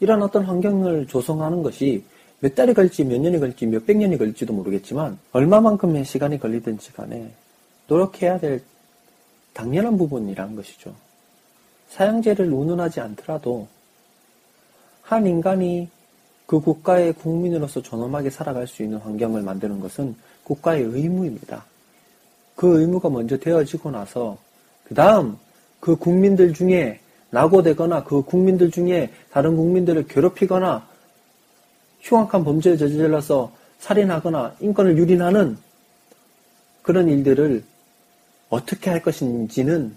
[0.01, 2.05] 이런 어떤 환경을 조성하는 것이
[2.41, 7.33] 몇 달이 걸릴지, 몇 년이 걸릴지, 몇 백 년이 걸릴지도 모르겠지만, 얼마만큼의 시간이 걸리든지 간에
[7.89, 8.63] 노력해야 될
[9.59, 10.95] 당연한 부분이라는 것이죠.
[11.89, 13.67] 사형제를 운운하지 않더라도
[15.03, 15.89] 한 인간이
[16.47, 21.65] 그 국가의 국민으로서 존엄하게 살아갈 수 있는 환경을 만드는 것은 국가의 의무입니다.
[22.55, 24.39] 그 의무가 먼저 되어지고 나서
[24.85, 25.37] 그 다음
[25.81, 30.87] 그 국민들 중에 낙오되거나 그 국민들 중에 다른 국민들을 괴롭히거나
[32.03, 35.59] 흉악한 범죄를 저질러서 살인하거나 인권을 유린하는
[36.83, 37.65] 그런 일들을
[38.49, 39.97] 어떻게 할 것인지는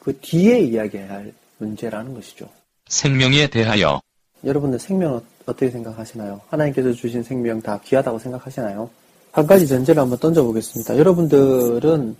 [0.00, 2.48] 그 뒤에 이야기해야 할 문제라는 것이죠.
[2.88, 4.00] 생명에 대하여
[4.44, 6.40] 여러분들 생명 어- 어떻게 생각하시나요?
[6.48, 8.90] 하나님께서 주신 생명 다 귀하다고 생각하시나요?
[9.30, 10.98] 한 가지 전제를 한번 던져보겠습니다.
[10.98, 12.16] 여러분들은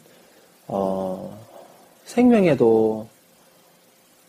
[0.69, 1.39] 어,
[2.05, 3.09] 생명에도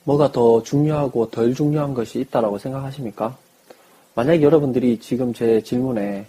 [0.04, 3.38] 뭐가 더 중요하고 덜 중요한 것이 있다라고 생각하십니까?
[4.16, 6.26] 만약 여러분들이 지금 제 질문에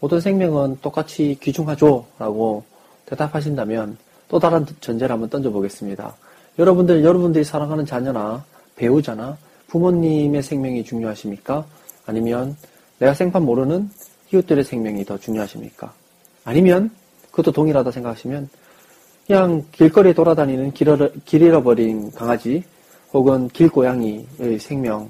[0.00, 2.06] 모든 생명은 똑같이 귀중하죠?
[2.18, 2.64] 라고
[3.06, 3.98] 대답하신다면
[4.28, 6.14] 또 다른 전제를 한번 던져보겠습니다.
[6.58, 8.44] 여러분들, 여러분들이 사랑하는 자녀나
[8.76, 9.36] 배우자나
[9.68, 11.64] 부모님의 생명이 중요하십니까?
[12.06, 12.56] 아니면
[12.98, 13.90] 내가 생판 모르는
[14.32, 15.92] 이웃들의 생명이 더 중요하십니까?
[16.44, 16.90] 아니면
[17.30, 18.48] 그것도 동일하다 생각하시면
[19.26, 22.64] 그냥 길거리에 돌아다니는 길, 잃어, 길 잃어버린 강아지
[23.12, 25.08] 혹은 길고양이의 생명이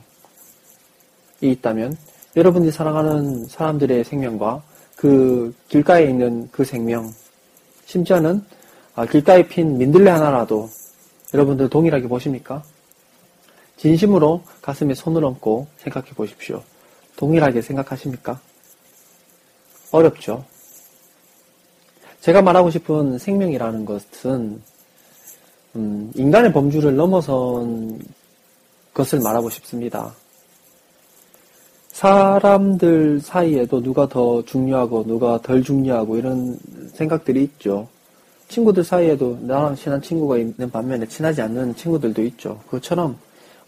[1.40, 1.96] 있다면
[2.36, 4.62] 여러분들이 사랑하는 사람들의 생명과
[4.96, 7.12] 그 길가에 있는 그 생명
[7.86, 8.42] 심지어는
[8.98, 10.68] 아, 길가에 핀 민들레 하나라도
[11.32, 12.64] 여러분들 동일하게 보십니까?
[13.76, 16.64] 진심으로 가슴에 손을 얹고 생각해 보십시오.
[17.14, 18.40] 동일하게 생각하십니까?
[19.92, 20.44] 어렵죠.
[22.22, 24.60] 제가 말하고 싶은 생명이라는 것은
[25.76, 28.00] 음, 인간의 범주를 넘어선
[28.94, 30.12] 것을 말하고 싶습니다.
[31.92, 36.58] 사람들 사이에도 누가 더 중요하고 누가 덜 중요하고 이런
[36.94, 37.86] 생각들이 있죠.
[38.48, 42.60] 친구들 사이에도 나랑 친한 친구가 있는 반면에 친하지 않는 친구들도 있죠.
[42.66, 43.18] 그것처럼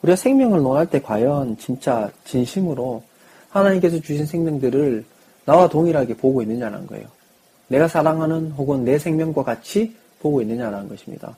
[0.02, 3.02] 우리가 생명을 논할 때 과연 진짜 진심으로
[3.50, 5.04] 하나님께서 주신 생명들을
[5.44, 7.06] 나와 동일하게 보고 있느냐는 거예요.
[7.68, 11.36] 내가 사랑하는 혹은 내 생명과 같이 보고 있느냐는 것입니다.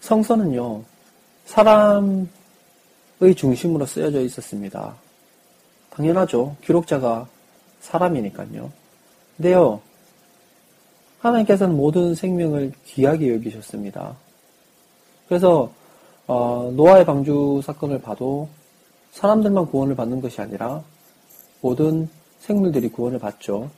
[0.00, 0.82] 성서는요,
[1.46, 2.26] 사람의
[3.36, 4.94] 중심으로 쓰여져 있었습니다.
[5.90, 6.56] 당연하죠.
[6.62, 7.26] 기록자가
[7.80, 8.70] 사람이니까요.
[9.36, 9.80] 근데요,
[11.26, 14.16] 하나님께서는 모든 생명을 귀하게 여기셨습니다.
[15.28, 15.70] 그래서
[16.26, 18.48] 어, 노아의 방주 사건을 봐도
[19.12, 20.82] 사람들만 구원을 받는 것이 아니라
[21.60, 22.08] 모든
[22.40, 23.70] 생물들이 구원을 받죠.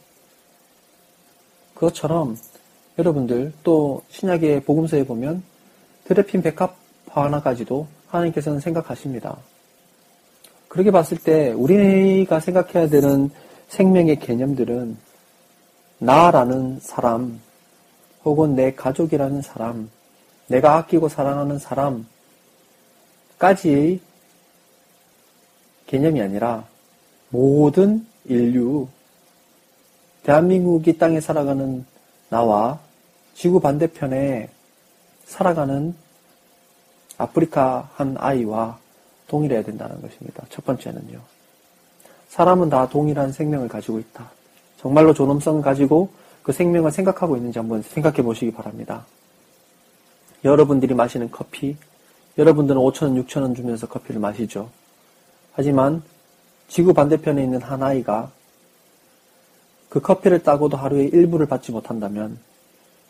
[1.74, 2.37] 그것처럼
[2.98, 5.42] 여러분들 또 신약의 복음서에 보면
[6.04, 6.76] 드레핀 백합
[7.08, 9.37] 하나까지도 하나님께서는 생각하십니다.
[10.66, 13.30] 그렇게 봤을 때 우리가 생각해야 되는
[13.68, 14.96] 생명의 개념들은
[15.98, 17.40] 나라는 사람
[18.24, 19.90] 혹은 내 가족이라는 사람
[20.46, 21.58] 내가 아끼고 사랑하는
[23.38, 24.00] 사람까지의
[25.87, 26.64] 개념이 아니라
[27.30, 28.88] 모든 인류
[30.22, 31.84] 대한민국 이 땅에 살아가는
[32.28, 32.78] 나와
[33.34, 34.50] 지구 반대편에
[35.24, 35.94] 살아가는
[37.16, 38.78] 아프리카 한 아이와
[39.26, 40.44] 동일해야 된다는 것입니다.
[40.48, 41.20] 첫 번째는요.
[42.28, 44.30] 사람은 다 동일한 생명을 가지고 있다.
[44.78, 46.10] 정말로 존엄성을 가지고
[46.42, 49.04] 그 생명을 생각하고 있는지 한번 생각해 보시기 바랍니다.
[50.44, 51.76] 여러분들이 마시는 커피,
[52.38, 54.70] 여러분들은 5천원, 6천원 주면서 커피를 마시죠.
[55.52, 56.02] 하지만
[56.68, 58.30] 지구 반대편에 있는 한 아이가
[59.88, 62.38] 그 커피를 따고도 하루에 일부를 받지 못한다면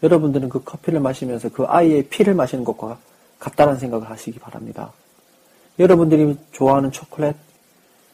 [0.02, 2.98] 여러분들은 그 커피를 마시면서 그 아이의 피를 마시는 것과
[3.38, 4.92] 같다는 생각을 하시기 바랍니다.
[5.78, 7.36] 여러분들이 좋아하는 초콜릿,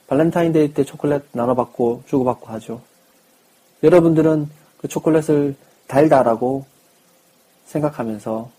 [0.07, 2.81] 발렌타인데이 때 초콜릿 나눠받고 주고받고 하죠.
[3.85, 5.55] 여러분들은 그 초콜릿을
[5.87, 6.65] 달달하고
[7.67, 8.51] 생각하면서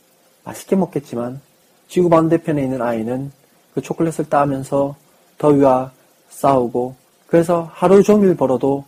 [0.44, 1.42] 맛있게 먹겠지만
[1.88, 3.32] 지구 반대편에 있는 아이는
[3.74, 4.96] 그 초콜릿을 따면서
[5.40, 5.92] 더위와
[6.30, 8.86] 싸우고 그래서 하루 종일 벌어도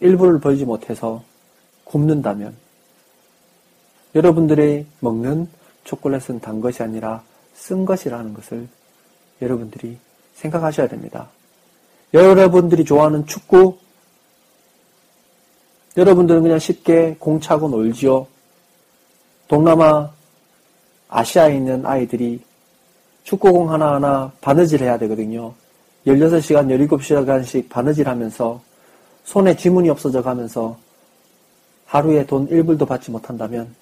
[0.00, 1.22] 1불을 벌지 못해서
[1.84, 2.56] 굶는다면
[4.16, 5.48] 여러분들이 먹는
[5.84, 7.22] 초콜릿은 단 것이 아니라
[7.54, 8.66] 쓴 것이라는 것을
[9.40, 9.98] 여러분들이
[10.34, 11.28] 생각하셔야 됩니다.
[12.12, 13.78] 여러분들이 좋아하는 축구,
[15.96, 18.26] 여러분들은 그냥 쉽게 공 차고 놀지요.
[19.46, 20.10] 동남아,
[21.08, 22.40] 아시아에 있는 아이들이
[23.22, 25.54] 축구공 하나하나 바느질 해야 되거든요.
[26.06, 28.60] 16시간, 17시간씩 바느질 하면서
[29.24, 30.76] 손에 지문이 없어져 가면서
[31.86, 33.74] 하루에 돈 1불도 받지 못한다면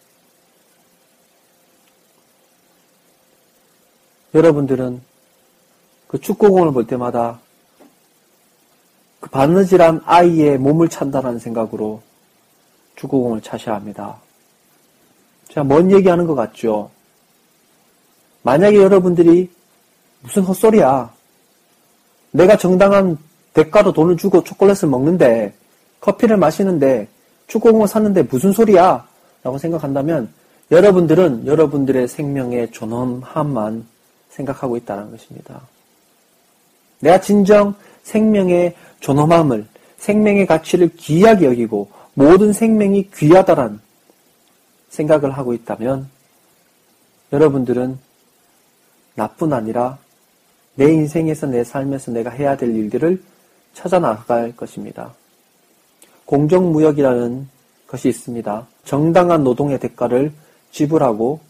[4.34, 5.00] 여러분들은
[6.06, 7.40] 그 축구공을 볼 때마다
[9.22, 12.02] 그 바느질한 아이의 몸을 찬다는 생각으로
[12.96, 14.16] 축구공을 차셔야 합니다.
[15.48, 16.90] 제가 먼 얘기하는 것 같죠?
[18.42, 19.48] 만약에 여러분들이
[20.22, 21.12] 무슨 헛소리야.
[22.32, 23.16] 내가 정당한
[23.54, 25.54] 대가로 돈을 주고 초콜릿을 먹는데
[26.00, 27.06] 커피를 마시는데
[27.46, 29.06] 축구공을 샀는데 무슨 소리야?
[29.44, 30.32] 라고 생각한다면
[30.72, 33.86] 여러분들은 여러분들의 생명의 존엄함만
[34.30, 35.60] 생각하고 있다는 것입니다.
[36.98, 39.66] 내가 진정 생명의 존엄함을,
[39.98, 43.80] 생명의 가치를 귀하게 여기고 모든 생명이 귀하다란
[44.88, 46.08] 생각을 하고 있다면
[47.32, 47.98] 여러분들은
[49.14, 49.98] 나뿐 아니라
[50.74, 53.22] 내 인생에서 내 삶에서 내가 해야 될 일들을
[53.74, 55.14] 찾아 나갈 것입니다.
[56.24, 57.48] 공정무역이라는
[57.86, 58.66] 것이 있습니다.
[58.84, 60.32] 정당한 노동의 대가를
[60.70, 61.40] 지불하고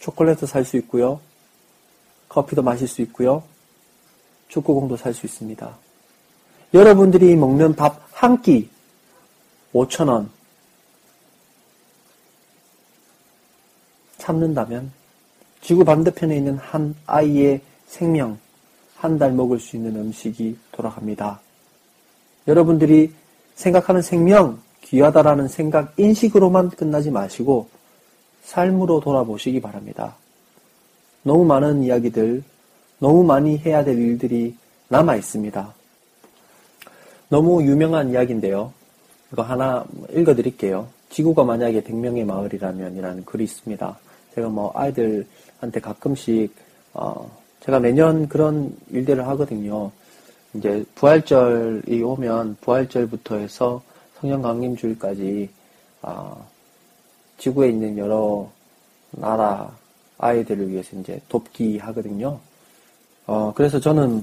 [0.00, 1.20] 초콜릿도 살 수 있고요.
[2.28, 3.42] 커피도 마실 수 있고요.
[4.48, 5.81] 축구공도 살 수 있습니다.
[6.74, 8.68] 여러분들이 먹는 밥 한 끼
[9.72, 10.30] 5천 원
[14.18, 14.92] 참는다면
[15.60, 18.38] 지구 반대편에 있는 한 아이의 생명
[18.96, 21.40] 한 달 먹을 수 있는 음식이 돌아갑니다.
[22.46, 23.12] 여러분들이
[23.56, 27.68] 생각하는 생명 귀하다라는 생각 인식으로만 끝나지 마시고
[28.44, 30.14] 삶으로 돌아보시기 바랍니다.
[31.24, 32.44] 너무 많은 이야기들,
[33.00, 34.56] 너무 많이 해야 될 일들이
[34.88, 35.74] 남아 있습니다.
[37.32, 38.74] 너무 유명한 이야기인데요.
[39.32, 40.86] 이거 하나 읽어드릴게요.
[41.08, 43.98] 지구가 만약에 100명의 마을이라면 이라는 글이 있습니다.
[44.34, 46.54] 제가 뭐 아이들한테 가끔씩,
[46.92, 49.90] 어, 제가 매년 그런 일들을 하거든요.
[50.52, 53.82] 이제 부활절이 오면 부활절부터 해서
[54.20, 55.48] 성령강림주일까지,
[56.02, 56.46] 어,
[57.38, 58.46] 지구에 있는 여러
[59.10, 59.74] 나라
[60.18, 62.38] 아이들을 위해서 이제 돕기 하거든요.
[63.26, 64.22] 어, 그래서 저는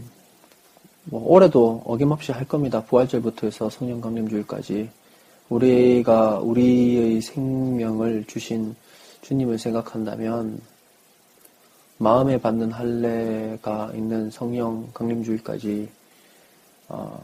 [1.06, 2.84] 뭐 올해도 어김없이 할 겁니다.
[2.84, 4.90] 부활절부터 해서 성령강림주일까지.
[5.50, 8.76] 우리가 우리의 생명을 주신
[9.22, 10.60] 주님을 생각한다면
[11.98, 15.90] 마음에 받는 할례가 있는 성령 강림주일까지
[16.90, 17.22] 어,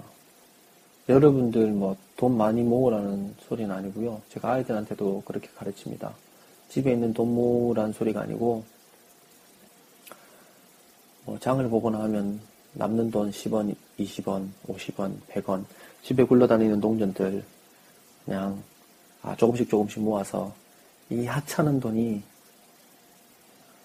[1.08, 4.22] 여러분들 뭐 돈 많이 모으라는 소리는 아니고요.
[4.30, 6.14] 제가 아이들한테도 그렇게 가르칩니다.
[6.70, 8.64] 집에 있는 돈 모으라는 소리가 아니고
[11.26, 12.40] 뭐 장을 보거나 하면
[12.76, 15.66] 남는 돈 10원, 20원, 50원, 100원
[16.04, 17.44] 집에 굴러다니는 동전들
[18.26, 18.62] 그냥
[19.22, 20.54] 아, 조금씩 조금씩 모아서
[21.10, 22.22] 이 하찮은 돈이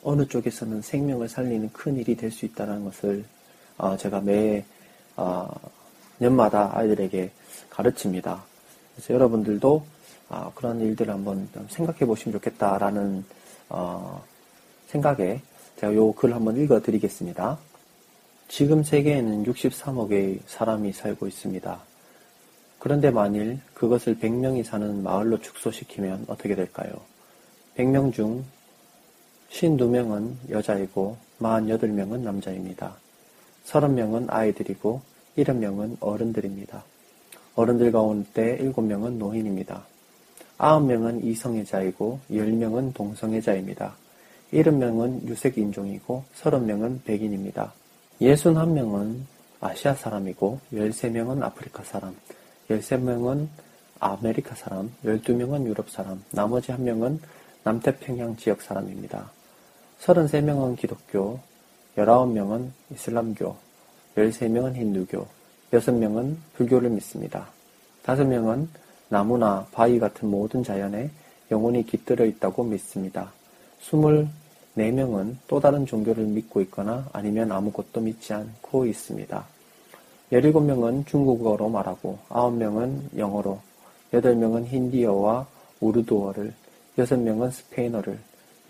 [0.03, 3.24] 어느 쪽에서는 생명을 살리는 큰 일이 될 수 있다는 것을
[3.79, 4.64] 어, 제가 매
[5.16, 5.48] 어,
[6.18, 7.31] 년마다 아이들에게
[7.70, 8.42] 가르칩니다.
[8.94, 9.85] 그래서 여러분들도
[10.31, 13.24] 어, 그런 일들을 한번 생각해 보시면 좋겠다라는
[13.68, 14.22] 어,
[14.88, 15.40] 생각에
[15.79, 17.59] 제가 요 글 한번 읽어 드리겠습니다.
[18.50, 21.80] 지금 세계에는 63억의 사람이 살고 있습니다.
[22.80, 26.90] 그런데 만일 그것을 100명이 사는 마을로 축소시키면 어떻게 될까요?
[27.76, 28.44] 100명 중
[29.52, 32.96] 52명은 여자이고 48명은 남자입니다.
[33.66, 35.00] 30명은 아이들이고
[35.38, 36.82] 70명은 어른들입니다.
[37.54, 39.84] 어른들 가운데 7명은 노인입니다.
[40.58, 43.94] 9명은 이성애자이고 10명은 동성애자입니다.
[44.52, 47.74] 70명은 유색인종이고 30명은 백인입니다.
[48.20, 49.20] 61명은
[49.61, 52.14] 아시아 사람이고 13명은 아프리카 사람,
[52.68, 53.48] 13명은
[53.98, 57.18] 아메리카 사람, 12명은 유럽 사람, 나머지 1명은
[57.64, 59.30] 남태평양 지역 사람입니다.
[60.00, 61.40] 33명은 기독교,
[61.96, 63.56] 19명은 이슬람교,
[64.16, 65.26] 13명은 힌두교,
[65.72, 67.48] 6명은 불교를 믿습니다.
[68.04, 68.66] 5명은
[69.09, 71.11] 나무나 바위 같은 모든 자연에
[71.50, 73.33] 영혼이 깃들어 있다고 믿습니다.
[74.80, 79.44] 24명은 또 다른 종교를 믿고 있거나 아니면 아무것도 믿지 않고 있습니다.
[80.32, 83.60] 17명은 중국어로 말하고 9명은 영어로
[84.12, 85.46] 8명은 힌디어와
[85.80, 86.52] 우르두어를
[86.98, 88.18] 6명은 스페인어를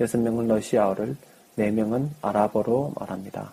[0.00, 1.16] 6명은 러시아어를
[1.58, 3.52] 4명은 아랍어로 말합니다.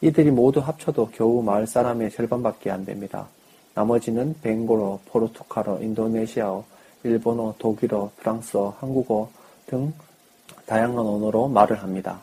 [0.00, 3.28] 이들이 모두 합쳐도 겨우 마을 사람의 절반밖에 안 됩니다.
[3.74, 6.64] 나머지는 벵고로, 포르투갈어, 인도네시아어,
[7.04, 9.30] 일본어, 독일어, 프랑스어, 한국어
[9.66, 9.92] 등
[10.72, 12.22] 다양한 언어로 말을 합니다.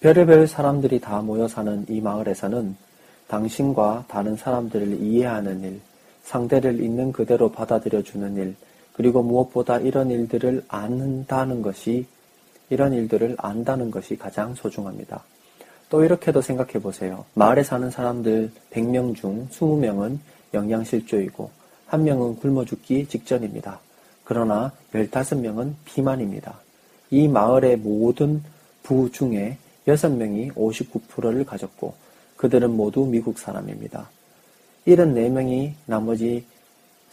[0.00, 2.76] 별의별 사람들이 다 모여 사는 이 마을에서는
[3.28, 5.80] 당신과 다른 사람들을 이해하는 일,
[6.22, 8.56] 상대를 있는 그대로 받아들여주는 일,
[8.92, 12.04] 그리고 무엇보다 이런 일들을 안다는 것이,
[12.68, 15.24] 이런 일들을 안다는 것이 가장 소중합니다.
[15.88, 17.24] 또 이렇게도 생각해 보세요.
[17.32, 20.18] 마을에 사는 사람들 100명 중 20명은
[20.52, 21.50] 영양실조이고,
[21.86, 23.80] 한 명은 굶어 죽기 직전입니다.
[24.24, 26.65] 그러나 15명은 비만입니다.
[27.10, 28.42] 이 마을의 모든
[28.82, 31.94] 부 중에 6명이 59%를 가졌고,
[32.36, 34.10] 그들은 모두 미국 사람입니다.
[34.86, 36.44] 74명이 나머지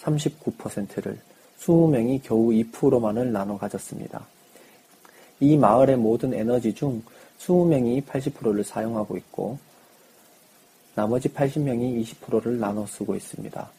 [0.01, 1.19] 39%를
[1.59, 4.25] 20명이 겨우 2%만을 나눠 가졌습니다.
[5.39, 7.01] 이 마을의 모든 에너지 중
[7.39, 9.57] 20명이 80%를 사용하고 있고
[10.95, 13.69] 나머지 80명이 20%를 나눠 쓰고 있습니다.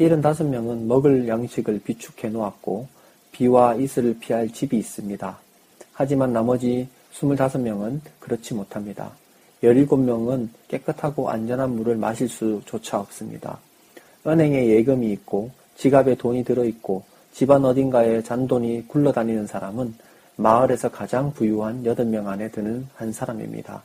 [0.00, 2.88] 75명은 먹을 양식을 비축해 놓았고
[3.34, 5.38] 비와 이슬을 피할 집이 있습니다.
[5.92, 9.10] 하지만 나머지 25명은 그렇지 못합니다.
[9.62, 13.58] 17명은 깨끗하고 안전한 물을 마실 수조차 없습니다.
[14.26, 19.94] 은행에 예금이 있고 지갑에 돈이 들어있고 집안 어딘가에 잔돈이 굴러다니는 사람은
[20.36, 23.82] 마을에서 가장 부유한 8명 안에 드는 한 사람입니다.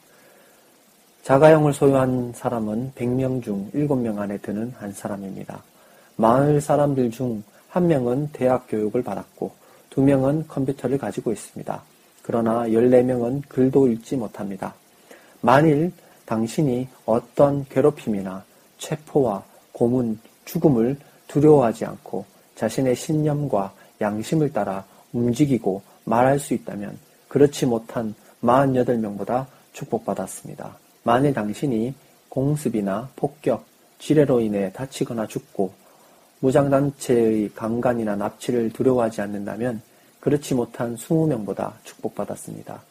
[1.23, 5.63] 자가용을 소유한 사람은 100명 중 7명 안에 드는 한 사람입니다.
[6.15, 9.51] 마을 사람들 중 한 명은 대학 교육을 받았고
[9.89, 11.81] 두 명은 컴퓨터를 가지고 있습니다.
[12.23, 14.75] 그러나 14명은 글도 읽지 못합니다.
[15.41, 15.91] 만일
[16.25, 18.43] 당신이 어떤 괴롭힘이나
[18.77, 28.13] 체포와 고문, 죽음을 두려워하지 않고 자신의 신념과 양심을 따라 움직이고 말할 수 있다면 그렇지 못한
[28.43, 30.77] 48명보다 축복받았습니다.
[31.03, 31.93] 만일 당신이
[32.29, 33.65] 공습이나 폭격,
[33.99, 35.73] 지뢰로 인해 다치거나 죽고
[36.39, 39.81] 무장단체의 강간이나 납치를 두려워하지 않는다면
[40.19, 42.81] 그렇지 못한 20명보다 축복받았습니다.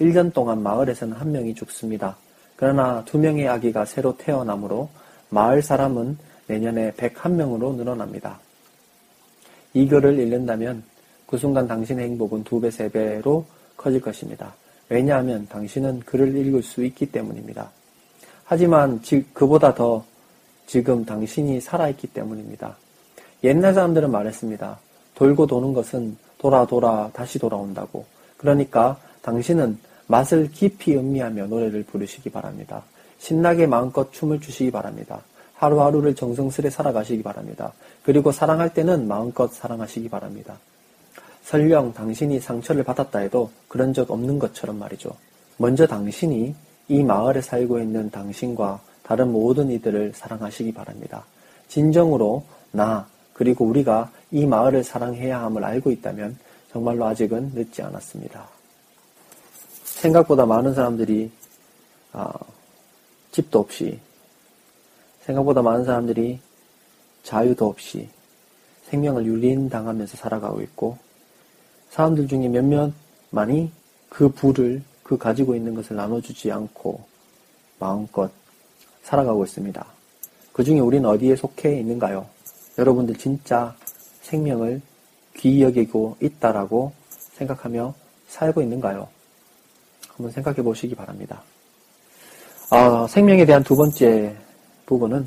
[0.00, 2.16] 1년 동안 마을에서는 한 명이 죽습니다.
[2.56, 4.88] 그러나 두 명의 아기가 새로 태어나므로
[5.30, 8.40] 마을 사람은 내년에 101명으로 늘어납니다.
[9.74, 10.82] 이 글을 읽는다면
[11.26, 13.44] 그 순간 당신의 행복은 두 배, 세 배로
[13.76, 14.54] 커질 것입니다.
[14.88, 17.70] 왜냐하면 당신은 글을 읽을 수 있기 때문입니다.
[18.44, 19.02] 하지만
[19.34, 20.04] 그보다 더
[20.68, 22.76] 지금 당신이 살아있기 때문입니다.
[23.42, 24.78] 옛날 사람들은 말했습니다.
[25.14, 28.04] 돌고 도는 것은 돌아 돌아 다시 돌아온다고.
[28.36, 32.82] 그러니까 당신은 맛을 깊이 음미하며 노래를 부르시기 바랍니다.
[33.18, 35.22] 신나게 마음껏 춤을 추시기 바랍니다.
[35.54, 37.72] 하루하루를 정성스레 살아가시기 바랍니다.
[38.04, 40.58] 그리고 사랑할 때는 마음껏 사랑하시기 바랍니다.
[41.44, 45.10] 설령 당신이 상처를 받았다 해도 그런 적 없는 것처럼 말이죠.
[45.56, 46.54] 먼저 당신이
[46.88, 51.24] 이 마을에 살고 있는 당신과 다른 모든 이들을 사랑하시기 바랍니다.
[51.68, 56.36] 진정으로 나 그리고 우리가 이 마을을 사랑해야 함을 알고 있다면
[56.70, 58.46] 정말로 아직은 늦지 않았습니다.
[59.84, 61.30] 생각보다 많은 사람들이
[62.12, 62.30] 아,
[63.30, 63.98] 집도 없이
[65.22, 66.38] 생각보다 많은 사람들이
[67.22, 68.10] 자유도 없이
[68.90, 70.98] 생명을 유린당하면서 살아가고 있고
[71.88, 73.72] 사람들 중에 몇몇만이
[74.10, 77.02] 그 부를 그 가지고 있는 것을 나눠주지 않고
[77.78, 78.30] 마음껏
[79.08, 79.86] 살아가고 있습니다.
[80.52, 82.26] 그 중에 우리는 어디에 속해 있는가요?
[82.76, 83.74] 여러분들 진짜
[84.20, 84.82] 생명을
[85.36, 86.92] 귀히 여기고 있다라고
[87.32, 87.94] 생각하며
[88.26, 89.08] 살고 있는가요?
[90.08, 91.42] 한번 생각해 보시기 바랍니다.
[92.70, 94.36] 아, 생명에 대한 두 번째
[94.84, 95.26] 부분은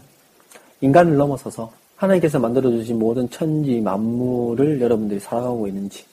[0.82, 6.06] 인간을 넘어서서 하나님께서 만들어주신 모든 천지 만물을 여러분들이 살아가고 있는지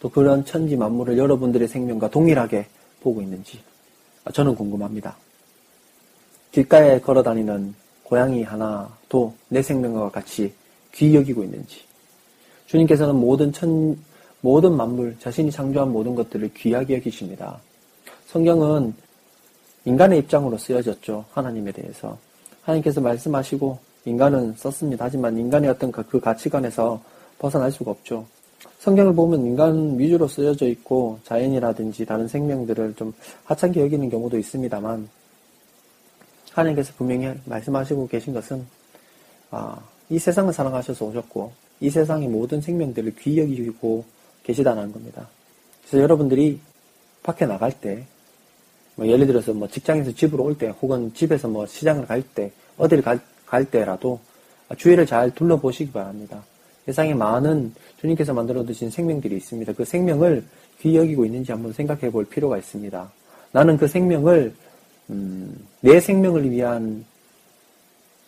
[0.00, 2.66] 또 그런 천지 만물을 여러분들의 생명과 동일하게
[3.00, 3.60] 보고 있는지
[4.32, 5.16] 저는 궁금합니다.
[6.52, 10.52] 길가에 걸어 다니는 고양이 하나도 내 생명과 같이
[10.94, 11.80] 귀히 여기고 있는지
[12.66, 13.96] 주님께서는 모든 천
[14.42, 17.60] 모든 만물 자신이 창조한 모든 것들을 귀하게 여기십니다.
[18.26, 18.92] 성경은
[19.84, 21.24] 인간의 입장으로 쓰여졌죠.
[21.32, 22.18] 하나님에 대해서
[22.62, 25.04] 하나님께서 말씀하시고 인간은 썼습니다.
[25.04, 27.00] 하지만 인간의 어떤 그 가치관에서
[27.38, 28.26] 벗어날 수가 없죠.
[28.80, 33.12] 성경을 보면 인간 위주로 쓰여져 있고 자연이라든지 다른 생명들을 좀
[33.44, 35.08] 하찮게 여기는 경우도 있습니다만
[36.52, 38.64] 하나님께서 분명히 말씀하시고 계신 것은
[39.50, 44.04] 아, 이 세상을 사랑하셔서 오셨고 이 세상의 모든 생명들을 귀히 여기고
[44.44, 45.28] 계시다는 겁니다.
[45.82, 46.60] 그래서 여러분들이
[47.22, 48.04] 밖에 나갈 때,
[48.94, 53.02] 뭐 예를 들어서 뭐 직장에서 집으로 올 때, 혹은 집에서 뭐 시장을 갈 때, 어디를
[53.02, 54.20] 갈, 갈 때라도
[54.76, 56.42] 주위를 잘 둘러보시기 바랍니다.
[56.86, 59.72] 세상에 많은 주님께서 만들어 두신 생명들이 있습니다.
[59.74, 60.44] 그 생명을
[60.80, 63.12] 귀히 여기고 있는지 한번 생각해 볼 필요가 있습니다.
[63.52, 64.54] 나는 그 생명을
[65.10, 67.04] 음, 내 생명을 위한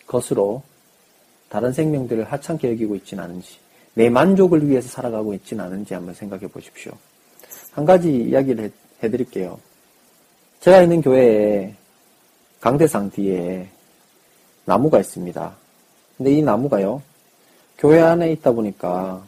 [0.07, 0.63] 것으로
[1.49, 3.59] 다른 생명들을 하찮게 여기고 있지는 않은지,
[3.95, 6.93] 내 만족을 위해서 살아가고 있지는 않은지 한번 생각해 보십시오.
[7.73, 9.59] 한 가지 이야기를 해, 드릴게요
[10.61, 11.75] 제가 있는 교회에
[12.61, 13.69] 강대상 뒤에
[14.65, 15.57] 나무가 있습니다.
[16.17, 17.03] 근데 이 나무가요,
[17.79, 19.23] 교회 안에 있다 보니까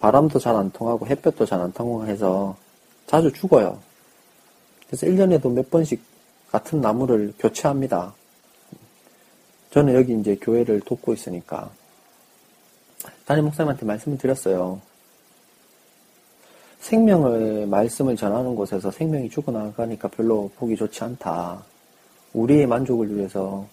[0.00, 2.56] 바람도 잘 안 통하고 햇볕도 잘 안 통하고 해서
[3.06, 3.78] 자주 죽어요.
[4.86, 6.02] 그래서 1년에도 몇 번씩
[6.50, 8.14] 같은 나무를 교체합니다.
[9.70, 11.70] 저는 여기 이제 교회를 돕고 있으니까
[13.26, 14.80] 담임 목사님한테 말씀을 드렸어요.
[16.80, 21.62] 생명의 말씀을 전하는 곳에서 생명이 죽어나가니까 별로 보기 좋지 않다.
[22.32, 23.66] 우리의 만족을 위해서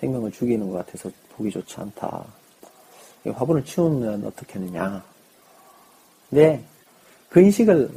[0.00, 2.24] 생명을 죽이는 것 같아서 보기 좋지 않다.
[3.32, 5.04] 화분을 치우면 하느냐.
[6.30, 6.64] 네,
[7.28, 7.90] 그 인식을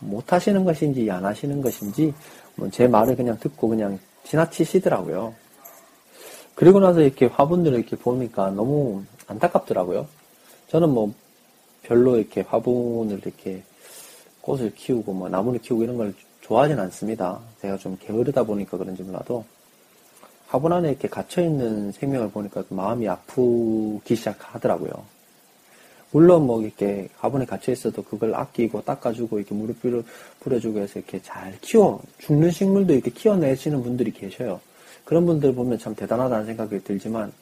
[0.00, 2.14] 못 하시는 것인지 안 하시는 것인지 뭐
[2.70, 5.34] 제 말을 그냥 듣고 그냥 지나치시더라고요.
[6.54, 10.08] 그리고 나서 이렇게 화분들을 이렇게 보니까 너무 안타깝더라고요.
[10.68, 11.14] 저는 뭐
[11.82, 13.62] 별로 이렇게 화분을 이렇게
[14.40, 17.40] 꽃을 키우고 뭐 나무를 키우고 이런 걸 좋아하진 않습니다.
[17.60, 19.44] 제가 좀 게으르다 보니까 그런지 몰라도
[20.48, 25.17] 화분 안에 이렇게 갇혀 있는 생명을 보니까 마음이 아프기 시작하더라고요.
[26.10, 30.02] 물론 뭐 이렇게 화분에 갇혀 있어도 그걸 아끼고 닦아주고 이렇게 물을 뿌려,
[30.40, 34.60] 뿌려주고 해서 이렇게 잘 키워 죽는 식물도 이렇게 키워내시는 분들이 계셔요.
[35.04, 37.32] 그런 분들 보면 참 대단하다는 생각이 들지만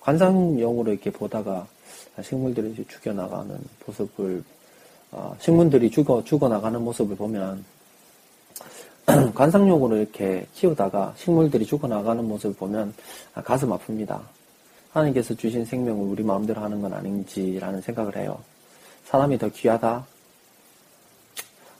[0.00, 1.66] 관상용으로 이렇게 보다가
[2.22, 4.42] 식물들이 이제 죽여나가는 모습을
[5.12, 7.64] 어, 식물들이 죽어 죽어나가는 모습을 보면
[9.34, 12.94] 관상용으로 이렇게 키우다가 식물들이 죽어나가는 모습을 보면
[13.34, 14.20] 아, 가슴 아픕니다.
[14.96, 18.38] 하나님께서 주신 생명을 우리 마음대로 하는 건 아닌지라는 생각을 해요.
[19.04, 20.06] 사람이 더 귀하다?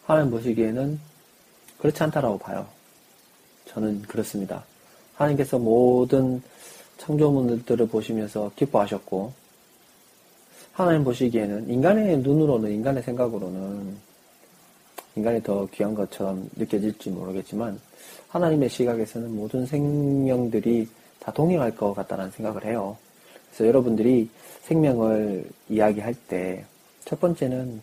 [0.05, 1.01] 하나님 보시기에는
[1.79, 2.67] 그렇지 않다라고 봐요.
[3.65, 4.65] 저는 그렇습니다.
[5.15, 6.43] 하나님께서 모든
[6.99, 9.33] 창조물들을 보시면서 기뻐하셨고,
[10.73, 13.97] 하나님 보시기에는 인간의 눈으로는, 인간의 생각으로는
[15.17, 17.81] 인간이 더 귀한 것처럼 느껴질지 모르겠지만,
[18.29, 20.87] 하나님의 시각에서는 모든 생명들이
[21.19, 22.97] 다 동행할 것 같다는 생각을 해요.
[23.57, 24.29] 그래서 여러분들이
[24.65, 26.67] 생명을 이야기할 때,
[27.07, 27.81] 첫 번째는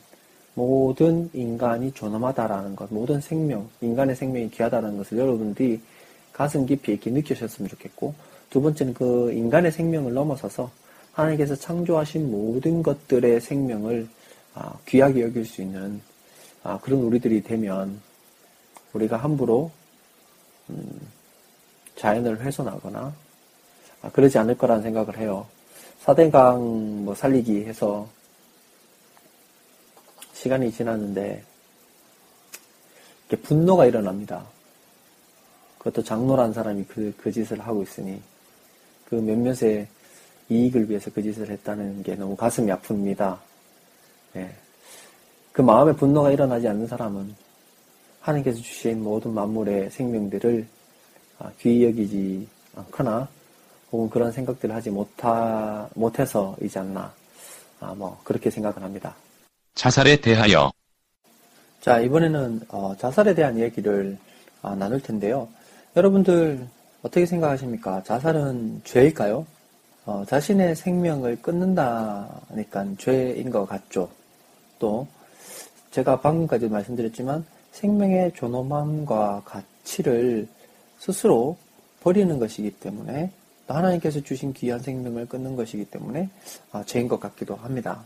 [0.54, 5.82] 모든 인간이 존엄하다라는 것, 모든 생명, 인간의 생명이 귀하다는 것을 여러분들이
[6.32, 8.14] 가슴 깊이 이렇게 느끼셨으면 좋겠고,
[8.52, 10.70] 두 번째는 그 인간의 생명을 넘어서서
[11.14, 14.08] 하나님께서 창조하신 모든 것들의 생명을
[14.54, 16.02] 아, 귀하게 여길 수 있는
[16.62, 18.00] 아, 그런 우리들이 되면
[18.94, 19.72] 우리가 함부로
[20.70, 21.02] 음,
[21.96, 23.14] 자연을 훼손하거나
[24.04, 25.48] 아, 그러지 않을 거라는 생각을 해요.
[26.04, 28.10] 사대강 뭐 살리기 해서
[30.34, 31.42] 시간이 지났는데
[33.42, 34.46] 분노가 일어납니다.
[35.78, 38.22] 그것도 장로란 사람이 그, 그 짓을 하고 있으니
[39.06, 39.88] 그 몇몇의
[40.50, 43.40] 이익을 위해서 그 짓을 했다는 게 너무 가슴이 아픕니다.
[44.36, 44.54] 예.
[45.54, 47.34] 그 마음에 분노가 일어나지 않는 사람은
[48.20, 50.68] 하나님께서 주신 모든 만물의 생명들을
[51.40, 53.30] 아, 귀히 여기지 않거나
[53.94, 57.14] 혹은 그런 생각들을 하지 못하, 못해서이지 않나.
[57.80, 59.16] 아, 뭐, 그렇게 생각을 합니다.
[59.76, 60.72] 자살에 대하여.
[61.80, 64.18] 자, 이번에는, 어, 자살에 대한 얘기를
[64.64, 65.48] 아, 나눌 텐데요.
[65.96, 66.68] 여러분들,
[67.04, 68.02] 어떻게 생각하십니까?
[68.02, 69.46] 자살은 죄일까요?
[70.06, 74.10] 어, 자신의 생명을 끊는다니까 죄인 것 같죠.
[74.80, 75.08] 또,
[75.92, 80.48] 제가 방금까지 말씀드렸지만, 생명의 존엄함과 가치를
[80.98, 81.58] 스스로
[82.02, 83.32] 버리는 것이기 때문에
[83.68, 86.30] 하나님께서 주신 귀한 생명을 끊는 것이기 때문에
[86.72, 88.04] 아, 죄인 것 같기도 합니다.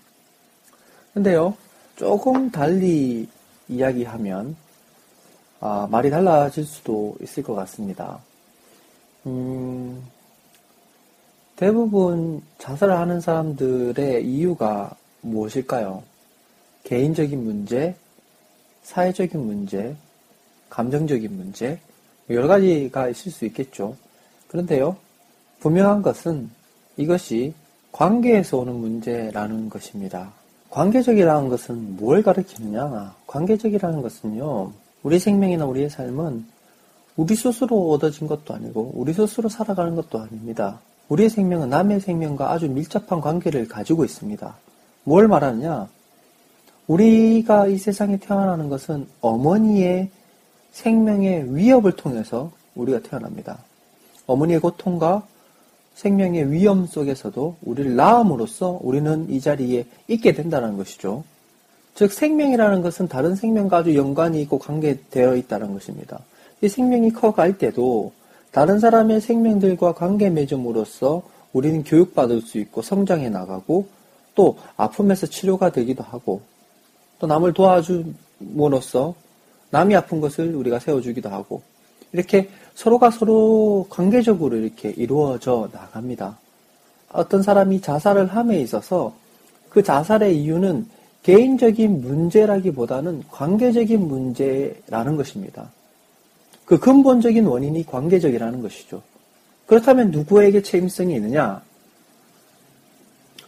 [1.14, 1.56] 근데요,
[1.96, 3.28] 조금 달리
[3.68, 4.56] 이야기하면
[5.60, 8.20] 아, 말이 달라질 수도 있을 것 같습니다.
[9.26, 10.04] 음,
[11.56, 16.04] 대부분 자살을 하는 사람들의 이유가 무엇일까요?
[16.84, 17.96] 개인적인 문제,
[18.84, 19.96] 사회적인 문제,
[20.70, 21.80] 감정적인 문제,
[22.30, 23.98] 여러 가지가 있을 수 있겠죠.
[24.48, 24.96] 그런데요,
[25.60, 26.50] 분명한 것은
[26.98, 27.54] 이것이
[27.92, 30.32] 관계에서 오는 문제라는 것입니다.
[30.70, 33.16] 관계적이라는 것은 뭘 가르치느냐?
[33.26, 34.72] 관계적이라는 것은요,
[35.04, 36.46] 우리 생명이나 우리의 삶은
[37.16, 40.80] 우리 스스로 얻어진 것도 아니고, 우리 스스로 살아가는 것도 아닙니다.
[41.10, 44.56] 우리의 생명은 남의 생명과 아주 밀접한 관계를 가지고 있습니다.
[45.04, 45.88] 뭘 말하느냐?
[46.88, 50.10] 우리가 이 세상에 태어나는 것은 어머니의
[50.72, 53.58] 생명의 위협을 통해서 우리가 태어납니다.
[54.26, 55.26] 어머니의 고통과
[55.98, 61.24] 생명의 위험 속에서도 우리를 낳음으로써 우리는 이 자리에 있게 된다는 것이죠.
[61.96, 66.20] 즉 생명이라는 것은 다른 생명과 아주 연관이 있고 관계되어 있다는 것입니다.
[66.62, 68.12] 이 생명이 커갈 때도
[68.52, 73.88] 다른 사람의 생명들과 관계 맺음으로써 우리는 교육받을 수 있고 성장해 나가고
[74.36, 76.42] 또 아픔에서 치료가 되기도 하고
[77.18, 79.16] 또 남을 도와줌으로써
[79.72, 81.64] 남이 아픈 것을 우리가 세워주기도 하고
[82.14, 86.38] 이렇게 서로가 서로 관계적으로 이렇게 이루어져 나갑니다.
[87.12, 89.16] 어떤 사람이 자살을 함에 있어서
[89.70, 90.88] 그 자살의 이유는
[91.24, 95.72] 개인적인 문제라기보다는 관계적인 문제라는 것입니다.
[96.66, 99.02] 그 근본적인 원인이 관계적이라는 것이죠.
[99.66, 101.62] 그렇다면 누구에게 책임성이 있느냐?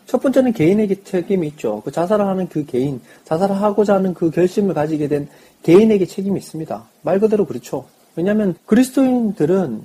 [0.05, 1.81] 첫 번째는 개인에게 책임이 있죠.
[1.85, 5.29] 그 자살을 하는 그 개인, 자살을 하고자 하는 그 결심을 가지게 된
[5.61, 6.83] 개인에게 책임이 있습니다.
[7.03, 7.85] 말 그대로 그렇죠.
[8.19, 9.81] 왜냐하면 그리스도인들은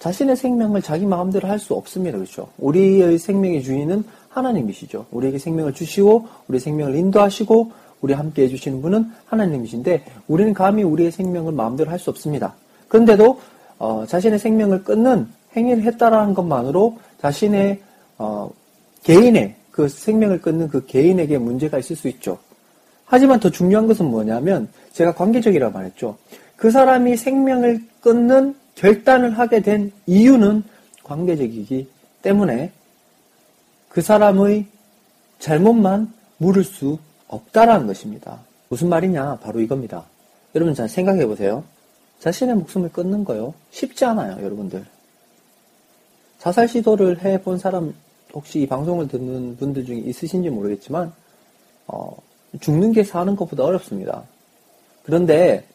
[0.00, 2.18] 자신의 생명을 자기 마음대로 할 수 없습니다.
[2.18, 2.48] 그렇죠?
[2.58, 5.06] 우리의 생명의 주인은 하나님이시죠.
[5.12, 7.70] 우리에게 생명을 주시고 우리 생명을 인도하시고
[8.00, 12.54] 우리 함께 해주시는 분은 하나님이신데 우리는 감히 우리의 생명을 마음대로 할 수 없습니다.
[12.88, 13.38] 그런데도
[13.78, 17.80] 어, 자신의 생명을 끊는 행위를 했다라는 것만으로 자신의
[18.18, 18.50] 어,
[19.04, 22.38] 개인의 그 생명을 끊는 그 개인에게 문제가 있을 수 있죠.
[23.04, 26.16] 하지만 더 중요한 것은 뭐냐면 제가 관계적이라고 말했죠.
[26.62, 30.62] 그 사람이 생명을 끊는 결단을 하게 된 이유는
[31.02, 31.88] 관계적이기
[32.22, 32.70] 때문에
[33.88, 34.66] 그 사람의
[35.40, 38.38] 잘못만 물을 수 없다라는 것입니다.
[38.68, 39.40] 무슨 말이냐?
[39.42, 40.04] 바로 이겁니다.
[40.54, 41.64] 여러분 잘 생각해 보세요.
[42.20, 43.54] 자신의 목숨을 끊는 거요.
[43.72, 44.86] 쉽지 않아요, 여러분들.
[46.38, 47.92] 자살 시도를 해 본 사람
[48.32, 51.12] 혹시 이 방송을 듣는 분들 중에 있으신지 모르겠지만
[51.88, 52.16] 어,
[52.60, 54.22] 죽는 게 사는 것보다 어렵습니다.
[55.02, 55.66] 그런데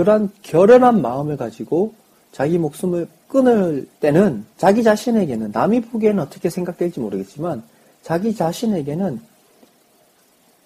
[0.00, 1.92] 그러한 결연한 마음을 가지고
[2.32, 7.62] 자기 목숨을 끊을 때는 자기 자신에게는 남이 보기에는 어떻게 생각될지 모르겠지만
[8.00, 9.20] 자기 자신에게는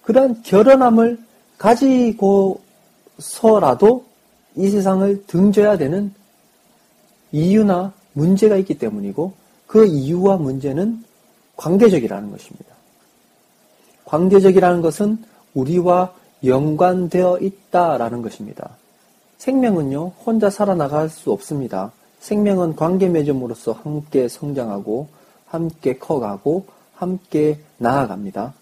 [0.03, 1.19] 그러한 결연함을
[1.57, 2.55] 가지고서라도
[4.55, 6.13] 이 세상을 등져야 되는
[7.33, 9.33] 이유나 문제가 있기 때문이고
[9.67, 11.03] 그 이유와 문제는
[11.57, 12.73] 관계적이라는 것입니다.
[14.05, 15.17] 관계적이라는 것은
[15.53, 16.13] 우리와
[16.45, 18.77] 연관되어 있다라는 것입니다.
[19.37, 21.91] 생명은요, 혼자 살아나갈 수 없습니다.
[22.19, 25.07] 생명은 관계 맺음으로써 함께 성장하고,
[25.45, 28.53] 함께 커가고, 함께 나아갑니다.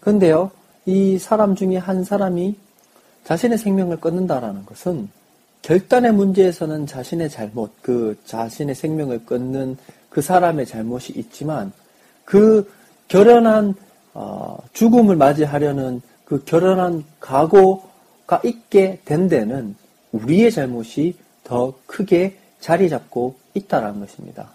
[0.00, 0.50] 근데요,
[0.86, 2.56] 이 사람 중에 한 사람이
[3.24, 5.08] 자신의 생명을 끊는다라는 것은
[5.62, 9.76] 결단의 문제에서는 자신의 잘못, 그 자신의 생명을 끊는
[10.08, 11.72] 그 사람의 잘못이 있지만
[12.24, 12.70] 그
[13.08, 13.74] 결연한
[14.14, 19.76] 어, 죽음을 맞이하려는 그 결연한 각오가 있게 된 데는
[20.12, 24.52] 우리의 잘못이 더 크게 자리 잡고 있다는 것입니다.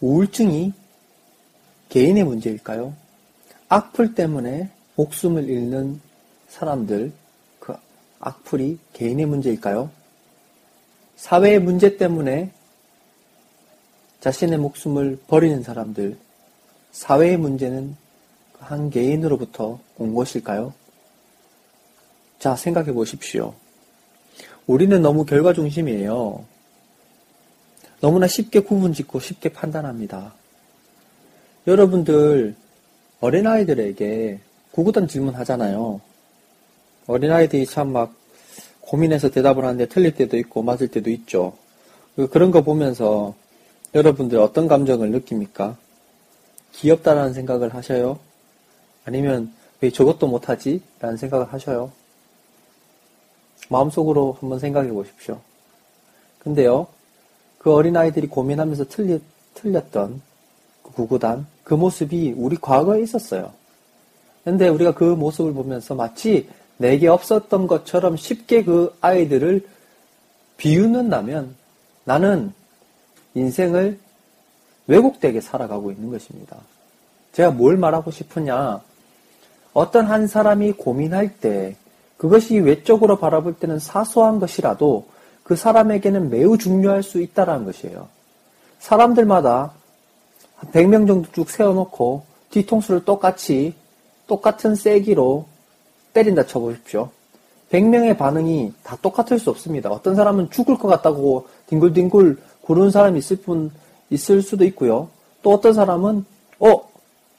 [0.00, 0.72] 우울증이
[1.88, 2.94] 개인의 문제일까요?
[3.68, 6.00] 악플 때문에 목숨을 잃는
[6.48, 7.12] 사람들,
[7.60, 7.74] 그
[8.20, 9.90] 악플이 개인의 문제일까요?
[11.16, 12.50] 사회의 문제 때문에
[14.20, 16.16] 자신의 목숨을 버리는 사람들,
[16.92, 17.96] 사회의 문제는
[18.58, 20.72] 한 개인으로부터 온 것일까요?
[22.38, 23.54] 자, 생각해 보십시오.
[24.66, 26.44] 우리는 너무 결과 중심이에요.
[28.00, 30.34] 너무나 쉽게 구분 짓고 쉽게 판단합니다.
[31.66, 32.54] 여러분들,
[33.20, 34.40] 어린아이들에게
[34.72, 36.00] 구구단 질문 하잖아요.
[37.06, 38.14] 어린아이들이 참 막
[38.86, 41.56] 고민해서 대답을 하는데 틀릴 때도 있고 맞을 때도 있죠.
[42.14, 43.34] 그, 그런 거 보면서
[43.94, 45.76] 여러분들 어떤 감정을 느낍니까?
[46.72, 48.18] 귀엽다라는 생각을 하셔요?
[49.04, 50.80] 아니면 왜 저것도 못하지?
[51.00, 51.90] 라는 생각을 하셔요?
[53.68, 55.40] 마음속으로 한번 생각해 보십시오.
[56.38, 56.86] 근데요,
[57.58, 59.20] 그 어린아이들이 고민하면서 틀리,
[59.54, 60.20] 틀렸던
[60.82, 63.52] 그 구구단, 그 모습이 우리 과거에 있었어요.
[64.44, 69.66] 근데 우리가 그 모습을 보면서 마치 내게 없었던 것처럼 쉽게 그 아이들을
[70.56, 71.56] 비웃는다면
[72.04, 72.52] 나는
[73.34, 73.98] 인생을
[74.86, 76.58] 왜곡되게 살아가고 있는 것입니다.
[77.32, 78.80] 제가 뭘 말하고 싶으냐.
[79.72, 81.76] 어떤 한 사람이 고민할 때
[82.16, 85.06] 그것이 외적으로 바라볼 때는 사소한 것이라도
[85.42, 88.08] 그 사람에게는 매우 중요할 수 있다는 것이에요.
[88.78, 89.72] 사람들마다
[90.72, 93.74] 100명 정도 쭉 세워놓고 뒤통수를 똑같이
[94.26, 95.46] 똑같은 세기로
[96.12, 97.10] 때린다 쳐보십시오.
[97.70, 99.90] 100명의 반응이 다 똑같을 수 없습니다.
[99.90, 103.70] 어떤 사람은 죽을 것 같다고 뒹굴뒹굴 구르는 사람이 있을 뿐
[104.10, 105.08] 있을 수도 있고요.
[105.42, 106.24] 또 어떤 사람은
[106.60, 106.88] 어,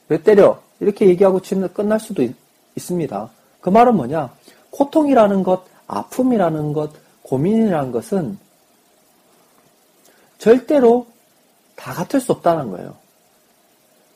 [0.08, 0.60] 왜 때려?
[0.80, 2.34] 이렇게 얘기하고 치면 끝날 수도 있,
[2.76, 3.30] 있습니다.
[3.60, 4.30] 그 말은 뭐냐?
[4.70, 6.92] 고통이라는 것, 아픔이라는 것,
[7.22, 8.38] 고민이라는 것은
[10.38, 11.06] 절대로
[11.76, 12.96] 다 같을 수 없다는 거예요.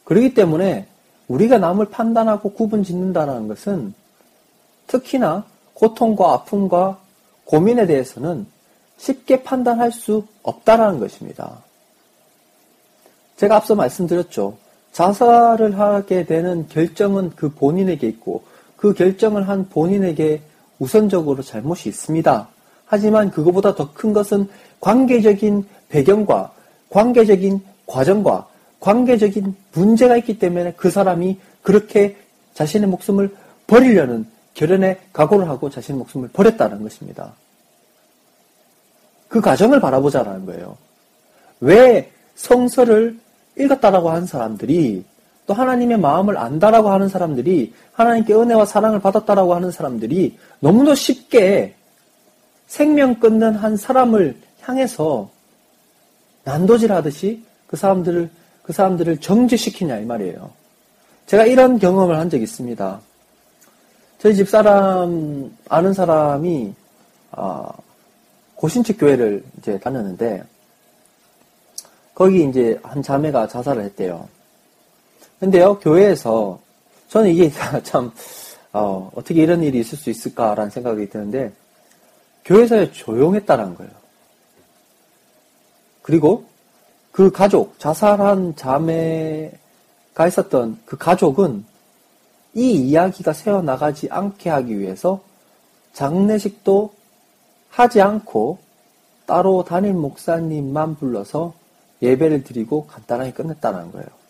[0.04, 0.86] 그렇기 때문에
[1.28, 3.94] 우리가 남을 판단하고 구분 짓는다는 것은
[4.86, 5.44] 특히나
[5.74, 6.98] 고통과 아픔과
[7.44, 8.46] 고민에 대해서는
[8.98, 11.62] 쉽게 판단할 수 없다라는 것입니다.
[13.36, 14.56] 제가 앞서 말씀드렸죠.
[14.92, 18.44] 자살을 하게 되는 결정은 그 본인에게 있고
[18.82, 20.42] 그 결정을 한 본인에게
[20.80, 22.48] 우선적으로 잘못이 있습니다.
[22.84, 24.48] 하지만 그것보다 더 큰 것은
[24.80, 26.52] 관계적인 배경과
[26.90, 28.48] 관계적인 과정과
[28.80, 32.16] 관계적인 문제가 있기 때문에 그 사람이 그렇게
[32.54, 33.32] 자신의 목숨을
[33.68, 37.34] 버리려는 결연의 각오를 하고 자신의 목숨을 버렸다는 것입니다.
[39.28, 40.76] 그 과정을 바라보자라는 거예요.
[41.60, 43.16] 왜 성서를
[43.56, 45.04] 읽었다라고 하는 사람들이
[45.46, 51.74] 또 하나님의 마음을 안다라고 하는 사람들이 하나님께 은혜와 사랑을 받았다라고 하는 사람들이 너무도 쉽게
[52.66, 55.28] 생명 끊는 한 사람을 향해서
[56.44, 58.30] 난도질 하듯이 그 사람들을
[58.62, 60.50] 그 사람들을 정지시키냐 이 말이에요.
[61.26, 63.00] 제가 이런 경험을 한 적이 있습니다.
[64.18, 66.72] 저희 집 사람 아는 사람이
[67.32, 67.72] 아,
[68.54, 70.44] 고신축 교회를 이제 다녔는데
[72.14, 74.28] 거기 이제 한 자매가 자살을 했대요.
[75.42, 76.60] 근데요, 교회에서
[77.08, 77.50] 저는 이게
[77.82, 78.12] 참
[78.72, 81.52] 어, 어떻게 이런 일이 있을 수 있을까라는 생각이 드는데
[82.44, 83.90] 교회에서 조용했다는 거예요.
[86.00, 86.44] 그리고
[87.10, 91.64] 그 가족, 자살한 자매가 있었던 그 가족은
[92.54, 95.24] 이 이야기가 새어나가지 않게 하기 위해서
[95.92, 96.94] 장례식도
[97.68, 98.58] 하지 않고
[99.26, 101.52] 따로 담임 목사님만 불러서
[102.00, 104.21] 예배를 드리고 간단하게 끝냈다는 거예요.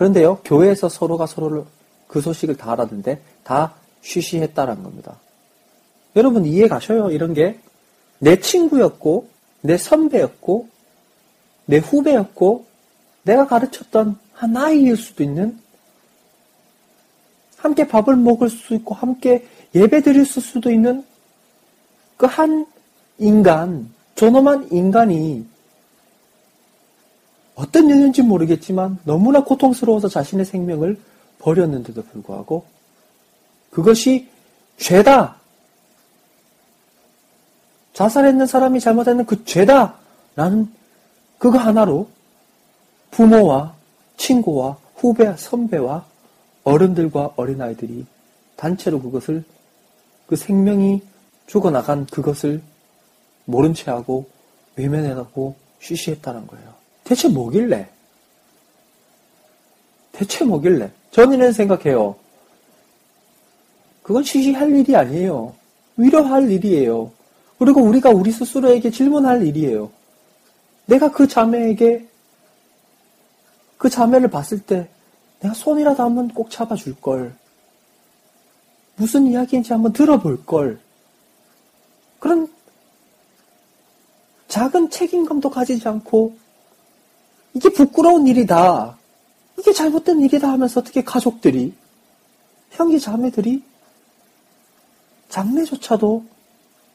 [0.00, 1.64] 그런데요, 교회에서 서로가 서로를
[2.08, 5.18] 그 소식을 다 알았는데 다 쉬쉬했다는 겁니다.
[6.16, 7.10] 여러분 이해 가셔요?
[7.10, 7.60] 이런 게
[8.20, 9.28] 내 친구였고
[9.62, 10.68] 내 선배였고
[11.66, 12.66] 내 후배였고
[13.24, 15.58] 내가 가르쳤던 한 아이일 수도 있는
[17.56, 21.04] 함께 밥을 먹을 수 있고 함께 예배 드릴 수도 있는
[22.16, 22.66] 그 한
[23.18, 25.46] 인간, 존엄한 인간이
[27.60, 30.98] 어떤 연인지 모르겠지만 너무나 고통스러워서 자신의 생명을
[31.40, 32.64] 버렸는데도 불구하고
[33.70, 34.28] 그것이
[34.78, 35.36] 죄다.
[37.92, 39.98] 자살했는 사람이 잘못했는 그 죄다.
[40.36, 40.72] 라는
[41.38, 42.08] 그거 하나로
[43.10, 43.74] 부모와
[44.16, 46.06] 친구와 후배, 선배와
[46.64, 48.06] 어른들과 어린아이들이
[48.56, 49.44] 단체로 그것을
[50.26, 51.02] 그 생명이
[51.46, 52.62] 죽어나간 그것을
[53.44, 54.30] 모른 채 하고
[54.76, 56.79] 외면해가고 쉬쉬했다는 거예요.
[57.10, 57.88] 대체 뭐길래?
[60.12, 60.92] 대체 뭐길래?
[61.10, 62.14] 저는 생각해요.
[64.04, 65.52] 그건 쉬쉬할 일이 아니에요.
[65.96, 67.10] 위로할 일이에요.
[67.58, 69.90] 그리고 우리가 우리 스스로에게 질문할 일이에요.
[70.86, 72.06] 내가 그 자매에게
[73.76, 74.88] 그 자매를 봤을 때
[75.40, 77.34] 내가 손이라도 한번 꼭 잡아줄 걸.
[78.94, 80.78] 무슨 이야기인지 한번 들어볼 걸.
[82.20, 82.46] 그런
[84.46, 86.38] 작은 책임감도 가지지 않고
[87.54, 88.96] 이게 부끄러운 일이다.
[89.58, 91.74] 이게 잘못된 일이다 하면서 어떻게 가족들이
[92.70, 93.62] 형제 자매들이
[95.28, 96.24] 장례조차도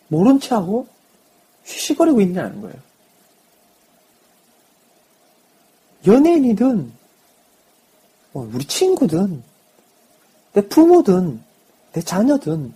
[0.07, 0.87] 모른 채 하고
[1.63, 2.75] 쉬쉬거리고 있냐는 거예요.
[6.07, 6.93] 연예인이든
[8.31, 9.43] 뭐 우리 친구든
[10.53, 11.41] 내 부모든
[11.93, 12.73] 내 자녀든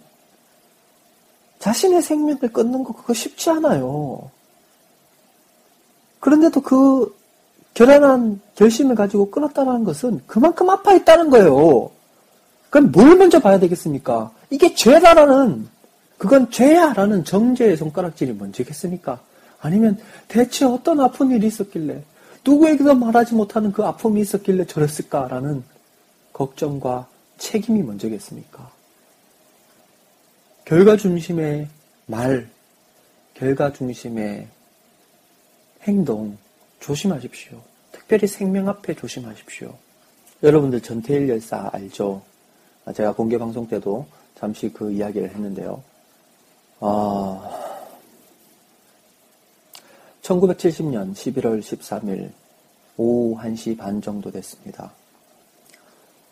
[1.60, 4.32] 자신의 생명을 끊는 거 그거 쉽지 않아요.
[6.20, 7.19] 그런데도 그
[7.74, 11.92] 결연한 결심을 가지고 끊었다는 것은 그만큼 아파했다는 거예요.
[12.70, 14.32] 그럼 뭘 먼저 봐야 되겠습니까?
[14.50, 15.68] 이게 죄다라는,
[16.18, 19.20] 그건 죄야 라는 정죄의 손가락질이 먼저겠습니까?
[19.62, 19.98] 아니면
[20.28, 22.04] 대체 어떤 아픈 일이 있었길래,
[22.46, 25.64] 누구에게도 말하지 못하는 그 아픔이 있었길래 저랬을까라는
[26.34, 27.08] 걱정과
[27.38, 28.70] 책임이 먼저겠습니까?
[30.66, 31.68] 결과 중심의
[32.06, 32.50] 말,
[33.34, 34.48] 결과 중심의
[35.84, 36.38] 행동
[36.80, 37.62] 조심하십시오.
[37.92, 39.76] 특별히 생명 앞에 조심하십시오.
[40.42, 42.22] 여러분들 전태일 열사 알죠?
[42.96, 45.84] 제가 공개 방송 때도 잠시 그 이야기를 했는데요.
[46.80, 47.60] 어,
[50.22, 52.32] 1970년 11월 13일
[52.98, 54.92] 오후 1시 반 정도 됐습니다.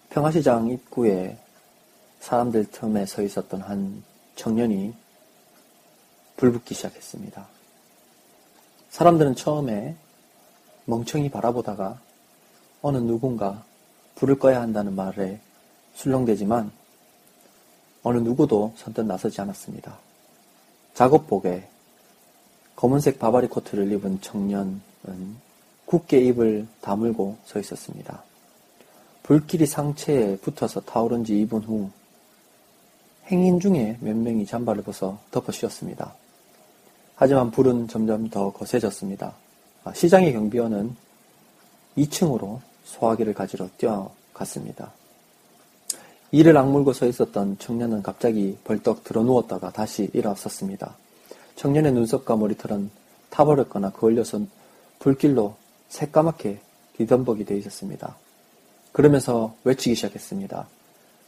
[0.10, 1.38] 평화시장 입구에
[2.20, 4.04] 사람들 틈에 서 있었던 한
[4.36, 4.94] 청년이
[6.38, 7.48] 불 붙기 시작했습니다.
[8.90, 9.96] 사람들은 처음에
[10.88, 12.00] 멍청이 바라보다가
[12.82, 13.64] 어느 누군가
[14.16, 15.40] 불을 꺼야 한다는 말에
[15.96, 16.72] 술렁대지만
[18.04, 19.98] 어느 누구도 선뜻 나서지 않았습니다.
[20.94, 21.68] 작업복에
[22.76, 24.82] 검은색 바바리 코트를 입은 청년은
[25.86, 28.24] 굳게 입을 다물고 서 있었습니다.
[29.24, 31.90] 불길이 상체에 붙어서 타오른 지 2분 후
[33.30, 36.16] 행인 중에 몇 명이 잠바를 벗어 덮어 씌웠습니다.
[37.16, 39.34] 하지만 불은 점점 더 거세졌습니다.
[39.88, 40.96] 아, 시장의 경비원은
[41.98, 44.92] 2층으로 소화기를 가지러 뛰어갔습니다.
[46.32, 50.98] 이를 악물고 서 있었던 청년은 갑자기 벌떡 들어 누웠다가 다시 일어섰습니다.
[51.56, 52.90] 청년의 눈썹과 머리털은
[53.30, 54.42] 타버렸거나 그을려서
[55.00, 55.56] 불길로
[55.88, 56.60] 새까맣게
[56.98, 58.18] 뒤덤벅이 되어 있었습니다.
[58.92, 60.68] 그러면서 외치기 시작했습니다.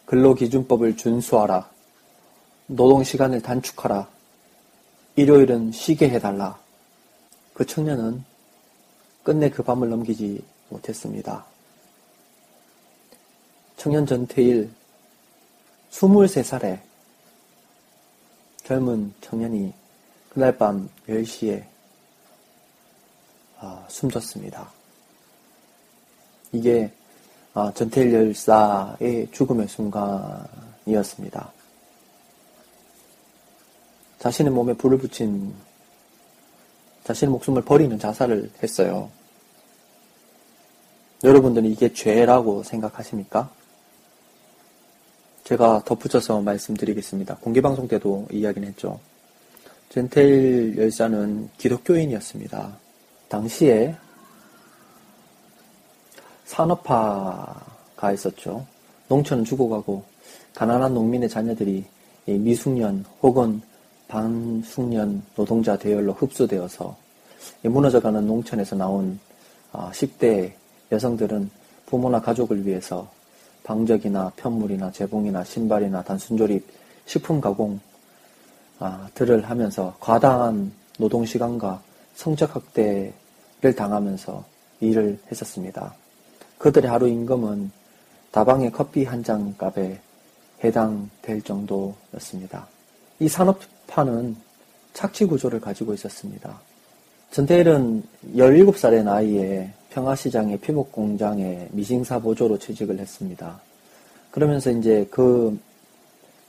[0.05, 1.69] 근로기준법을 준수하라.
[2.67, 4.09] 노동시간을 단축하라.
[5.15, 6.59] 일요일은 쉬게 해달라.
[7.53, 8.28] 그 청년은
[9.23, 11.45] 끝내 그 밤을 넘기지 못했습니다.
[13.77, 14.69] 청년 전태일
[15.91, 16.79] 23살의
[18.63, 19.73] 젊은 청년이
[20.29, 21.65] 그날 밤 10시에
[23.57, 24.71] 아, 숨졌습니다.
[26.51, 26.91] 이게
[27.53, 31.51] 아, 전태일 열사의 죽음의 순간이었습니다.
[34.19, 35.53] 자신의 몸에 불을 붙인
[37.09, 39.09] 자신의 목숨을 버리는 자살을 했어요.
[41.23, 43.49] 여러분들은 이게 죄라고 생각하십니까?
[45.43, 47.37] 제가 덧붙여서 말씀드리겠습니다.
[47.37, 48.99] 공개방송 때도 이야기는 했죠.
[49.89, 52.77] 젠테일 열사는 기독교인이었습니다.
[53.27, 53.95] 당시에
[56.45, 58.67] 산업화가 있었죠.
[59.07, 60.03] 농촌은 죽어가고
[60.53, 61.85] 가난한 농민의 자녀들이
[62.27, 63.63] 미숙년 혹은
[64.09, 66.97] 반숙년 노동자 대열로 흡수되어서
[67.63, 69.19] 무너져가는 농촌에서 나온
[69.71, 70.53] 10대 아,
[70.91, 71.49] 여성들은
[71.85, 73.07] 부모나 가족을 위해서
[73.63, 76.65] 방적이나 편물이나 재봉이나 신발이나 단순조립,
[77.05, 77.79] 식품 가공
[78.79, 81.81] 아, 들을 하면서 과다한 노동 시간과
[82.15, 84.43] 성적 학대를 당하면서
[84.81, 85.93] 일을 했었습니다.
[86.57, 87.71] 그들의 하루 임금은
[88.31, 89.99] 다방의 커피 한 잔 값에
[90.63, 92.67] 해당될 정도였습니다.
[93.19, 93.59] 이 산업
[93.89, 94.35] 화는
[94.93, 96.59] 착취 구조를 가지고 있었습니다.
[97.31, 98.03] 전태일은
[98.35, 103.59] 17살의 나이에 평화시장의 피복 공장에 미싱사 보조로 취직을 했습니다.
[104.31, 105.57] 그러면서 이제 그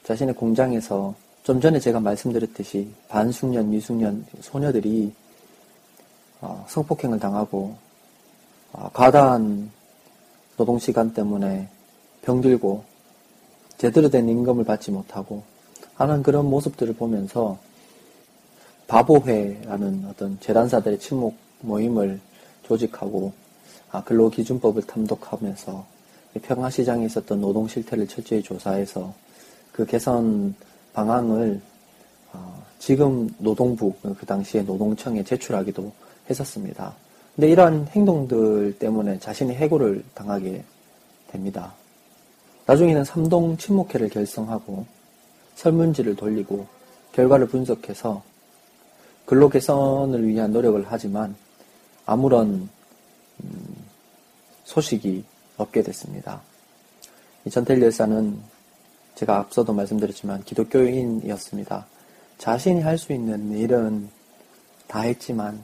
[0.05, 5.12] 자신의 공장에서 좀 전에 제가 말씀드렸듯이 반숙년, 미숙년 소녀들이
[6.41, 7.76] 어, 성폭행을 당하고
[8.72, 9.70] 어, 과다한
[10.57, 11.68] 노동시간 때문에
[12.22, 12.84] 병들고
[13.78, 15.43] 제대로 된 임금을 받지 못하고
[16.01, 17.59] 하는 그런 모습들을 보면서
[18.88, 22.18] 바보회라는 어떤 재단사들의 친목 모임을
[22.62, 23.34] 조직하고
[23.90, 25.84] 아, 근로기준법을 탐독하면서
[26.40, 29.12] 평화시장에 있었던 노동 실태를 철저히 조사해서
[29.72, 30.55] 그 개선
[30.94, 31.61] 방안을
[32.32, 35.92] 어, 지금 노동부 그 당시에 노동청에 제출하기도
[36.30, 36.94] 했었습니다.
[37.36, 40.64] 근데 이러한 행동들 때문에 자신이 해고를 당하게
[41.28, 41.74] 됩니다.
[42.64, 44.99] 나중에는 삼동 침묵회를 결성하고
[45.61, 46.66] 설문지를 돌리고
[47.12, 48.22] 결과를 분석해서
[49.26, 51.36] 근로 개선을 위한 노력을 하지만
[52.06, 52.68] 아무런
[53.44, 53.76] 음,
[54.64, 55.24] 소식이
[55.58, 56.40] 없게 됐습니다.
[57.50, 58.38] 전텔 열사는
[59.14, 61.86] 제가 앞서도 말씀드렸지만 기독교인이었습니다.
[62.38, 64.08] 자신이 할 수 있는 일은
[64.86, 65.62] 다 했지만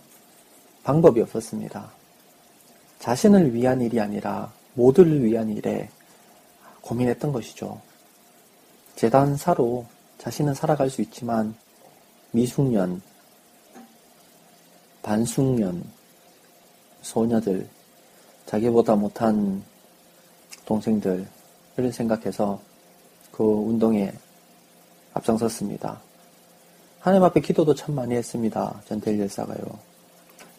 [0.84, 1.90] 방법이 없었습니다.
[2.98, 5.88] 자신을 위한 일이 아니라 모두를 위한 일에
[6.82, 7.80] 고민했던 것이죠.
[8.96, 9.86] 재단사로
[10.18, 11.54] 자신은 살아갈 수 있지만
[12.32, 13.02] 미숙년,
[15.02, 15.84] 반숙년,
[17.02, 17.68] 소녀들,
[18.46, 19.62] 자기보다 못한
[20.64, 21.26] 동생들을
[21.92, 22.60] 생각해서
[23.30, 24.12] 그 운동에
[25.12, 26.00] 앞장섰습니다.
[26.98, 28.82] 하나님 앞에 기도도 참 많이 했습니다.
[28.88, 29.78] 전텔 열사가요.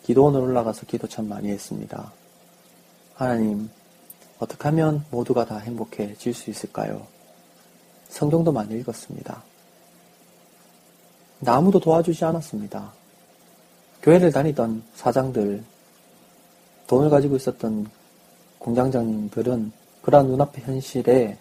[0.04, 2.14] 기도원을 올라가서 기도 참 많이 했습니다.
[3.16, 3.70] 하나님,
[4.40, 7.17] 어떻게 하면 모두가 다 행복해질 수 있을까요?
[8.10, 9.44] 성경도 많이 읽었습니다.
[11.46, 12.92] 아무도 도와주지 않았습니다.
[14.02, 15.64] 교회를 다니던 사장들,
[16.88, 17.88] 돈을 가지고 있었던
[18.60, 21.38] 공장장님들은 그러한 눈앞의 현실에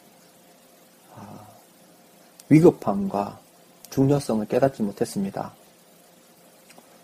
[1.15, 1.47] 아,
[2.49, 3.39] 위급함과
[3.91, 5.53] 중요성을 깨닫지 못했습니다.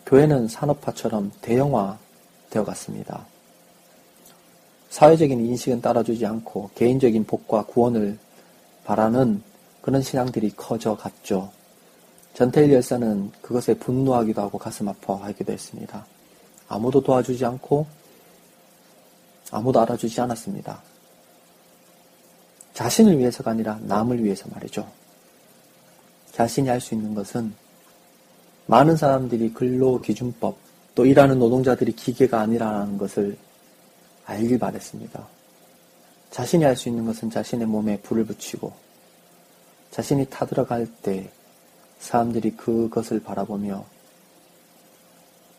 [0.07, 1.99] 교회는 산업화처럼 대형화
[2.51, 3.25] 되어 갔습니다.
[4.91, 8.19] 사회적인 인식은 따라주지 않고 개인적인 복과 구원을
[8.85, 9.43] 바라는
[9.83, 11.51] 그런 신앙들이 커져 갔죠.
[12.35, 16.07] 전태일 열사는 그것에 분노하기도 하고 가슴 아파하기도 했습니다.
[16.69, 17.87] 아무도 도와주지 않고
[19.51, 20.81] 아무도 알아주지 않았습니다.
[22.73, 24.89] 자신을 위해서가 아니라 남을 위해서 말이죠.
[26.33, 27.53] 자신이 할 수 있는 것은
[28.67, 30.57] 많은 사람들이 근로기준법
[30.95, 33.37] 또 일하는 노동자들이 기계가 아니라는 것을
[34.25, 35.27] 알길 바랬습니다.
[36.31, 38.73] 자신이 할 수 있는 것은 자신의 몸에 불을 붙이고
[39.93, 41.31] 자신이 타들어갈 때
[42.01, 43.85] 사람들이 그것을 바라보며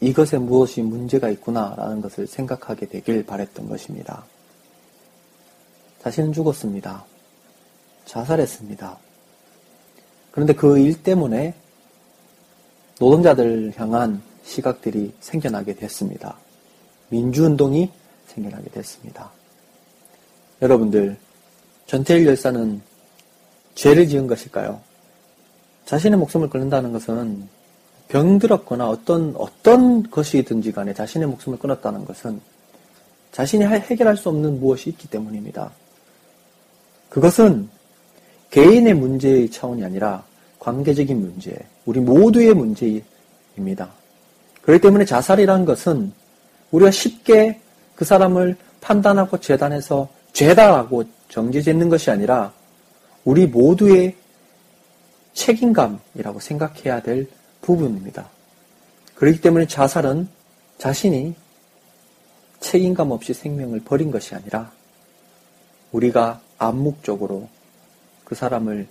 [0.02, 4.26] 이것에 무엇이 문제가 있구나라는 것을 생각하게 되길 바랬던 것입니다.
[6.02, 7.06] 자신은 죽었습니다.
[8.06, 8.98] 자살했습니다.
[10.32, 11.54] 그런데 그 일 때문에
[13.00, 16.38] 노동자들 향한 시각들이 생겨나게 됐습니다.
[17.10, 17.90] 민주운동이
[18.28, 19.32] 생겨나게 됐습니다.
[20.62, 21.18] 여러분들,
[21.86, 22.82] 전태일 열사는
[23.76, 24.82] 죄를 지은 것일까요?
[25.86, 27.48] 자신의 목숨을 끊는다는 것은
[28.08, 32.40] 병들었거나 어떤, 어떤 것이든지 간에 자신의 목숨을 끊었다는 것은
[33.32, 35.72] 자신이 해결할 수 없는 무엇이 있기 때문입니다.
[37.10, 37.70] 그것은
[38.52, 40.24] 개인의 문제의 차원이 아니라
[40.60, 43.90] 관계적인 문제, 우리 모두의 문제입니다.
[44.62, 46.14] 그렇기 때문에 자살이라는 것은
[46.72, 47.60] 우리가 쉽게
[47.96, 52.54] 그 사람을 판단하고 재단해서 죄다라고 정죄짓는 것이 아니라
[53.26, 54.16] 우리 모두의
[55.34, 57.30] 책임감이라고 생각해야 될
[57.62, 58.30] 부분입니다.
[59.16, 60.28] 그렇기 때문에 자살은
[60.78, 61.36] 자신이
[62.60, 64.72] 책임감 없이 생명을 버린 것이 아니라
[65.92, 67.50] 우리가 암묵적으로
[68.26, 68.88] 그 사람을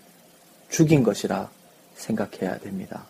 [0.71, 1.51] 죽인 것이라
[1.97, 3.07] 생각해야 됩니다.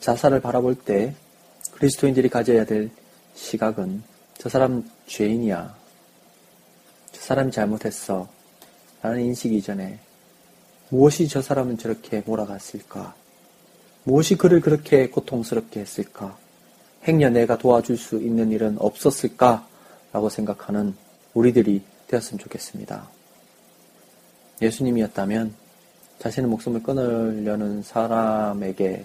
[0.00, 1.14] 자살을 바라볼 때
[1.72, 2.90] 그리스도인들이 가져야 될
[3.34, 4.02] 시각은
[4.38, 5.74] 저 사람 죄인이야.
[7.12, 8.28] 저 사람이 잘못했어.
[9.04, 9.98] 라는 인식 이전에
[10.88, 13.14] 무엇이 저 사람은 저렇게 몰아갔을까?
[14.04, 16.38] 무엇이 그를 그렇게 고통스럽게 했을까?
[17.06, 19.68] 행여 내가 도와줄 수 있는 일은 없었을까?
[20.10, 20.94] 라고 생각하는
[21.34, 23.06] 우리들이 되었으면 좋겠습니다.
[24.62, 25.52] 예수님이었다면
[26.20, 29.04] 자신의 목숨을 끊으려는 사람에게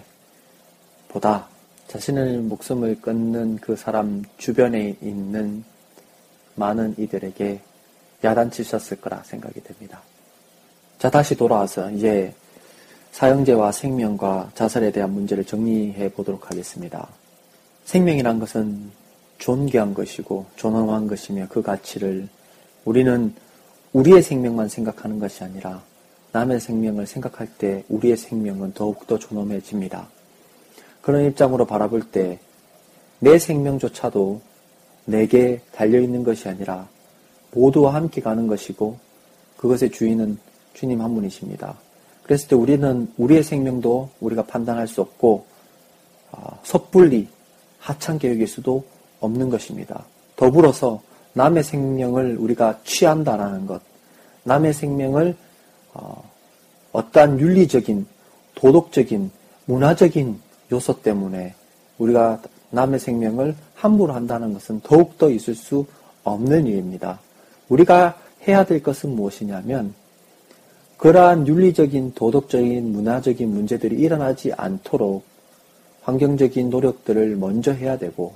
[1.08, 1.46] 보다
[1.88, 5.62] 자신의 목숨을 끊는 그 사람 주변에 있는
[6.54, 7.60] 많은 이들에게
[8.22, 10.02] 야단치셨을 거라 생각이 됩니다.
[10.98, 12.34] 자, 다시 돌아와서 이제
[13.12, 17.08] 사형제와 생명과 자살에 대한 문제를 정리해 보도록 하겠습니다.
[17.84, 18.90] 생명이란 것은
[19.38, 22.28] 존귀한 것이고 존엄한 것이며 그 가치를
[22.84, 23.34] 우리는
[23.92, 25.82] 우리의 생명만 생각하는 것이 아니라
[26.32, 30.08] 남의 생명을 생각할 때 우리의 생명은 더욱더 존엄해집니다.
[31.02, 32.38] 그런 입장으로 바라볼 때
[33.20, 34.40] 내 생명조차도
[35.04, 36.88] 내게 달려있는 것이 아니라
[37.52, 38.98] 모두와 함께 가는 것이고
[39.56, 40.38] 그것의 주인은
[40.74, 41.76] 주님 한 분이십니다.
[42.22, 45.46] 그랬을 때 우리는 우리의 생명도 우리가 판단할 수 없고
[46.32, 47.28] 어, 섣불리
[47.78, 48.84] 하찮 계획일 수도
[49.20, 50.04] 없는 것입니다.
[50.36, 53.82] 더불어서 남의 생명을 우리가 취한다라는 것,
[54.44, 55.36] 남의 생명을
[55.94, 56.30] 어,
[56.92, 58.06] 어떠한 윤리적인,
[58.54, 59.30] 도덕적인,
[59.66, 60.40] 문화적인
[60.72, 61.54] 요소 때문에
[61.98, 62.40] 우리가
[62.70, 65.86] 남의 생명을 함부로 한다는 것은 더욱더 있을 수
[66.24, 67.20] 없는 일입니다.
[67.70, 69.94] 우리가 해야 될 것은 무엇이냐면
[70.98, 75.24] 그러한 윤리적인, 도덕적인, 문화적인 문제들이 일어나지 않도록
[76.02, 78.34] 환경적인 노력들을 먼저 해야 되고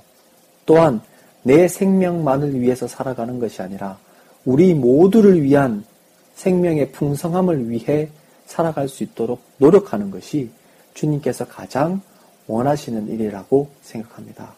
[0.65, 1.01] 또한
[1.43, 3.99] 내 생명만을 위해서 살아가는 것이 아니라
[4.45, 5.83] 우리 모두를 위한
[6.33, 8.09] 생명의 풍성함을 위해
[8.45, 10.49] 살아갈 수 있도록 노력하는 것이
[10.95, 12.01] 주님께서 가장
[12.47, 14.53] 원하시는 일이라고 생각합니다.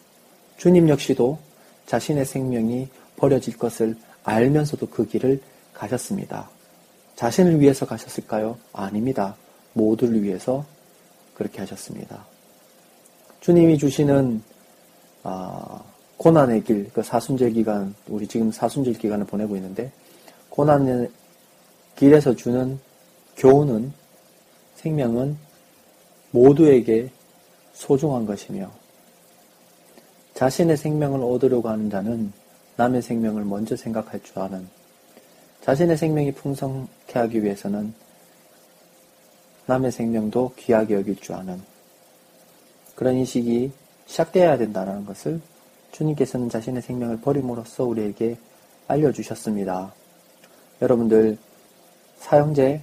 [0.56, 1.38] 주님 역시도
[1.86, 3.96] 자신의 생명이 버려질 것을
[4.28, 5.40] 알면서도 그 길을
[5.72, 6.50] 가셨습니다.
[7.16, 8.58] 자신을 위해서 가셨을까요?
[8.72, 9.36] 아닙니다.
[9.72, 10.64] 모두를 위해서
[11.34, 12.24] 그렇게 하셨습니다.
[13.40, 14.42] 주님이 주시는
[15.22, 15.82] 아,
[16.16, 19.90] 고난의 길, 그 사순절 기간, 우리 지금 사순절 기간을 보내고 있는데
[20.50, 21.10] 고난의
[21.96, 22.78] 길에서 주는
[23.36, 23.92] 교훈은
[24.76, 25.36] 생명은
[26.30, 27.10] 모두에게
[27.72, 28.70] 소중한 것이며
[30.34, 32.32] 자신의 생명을 얻으려고 하는 자는
[32.78, 34.68] 남의 생명을 먼저 생각할 줄 아는
[35.62, 37.92] 자신의 생명이 풍성케 하기 위해서는
[39.66, 41.60] 남의 생명도 귀하게 여길 줄 아는
[42.94, 43.72] 그런 인식이
[44.06, 45.40] 시작되어야 된다는 것을
[45.90, 48.38] 주님께서는 자신의 생명을 버림으로써 우리에게
[48.86, 49.92] 알려주셨습니다.
[50.80, 51.36] 여러분들
[52.18, 52.80] 사형제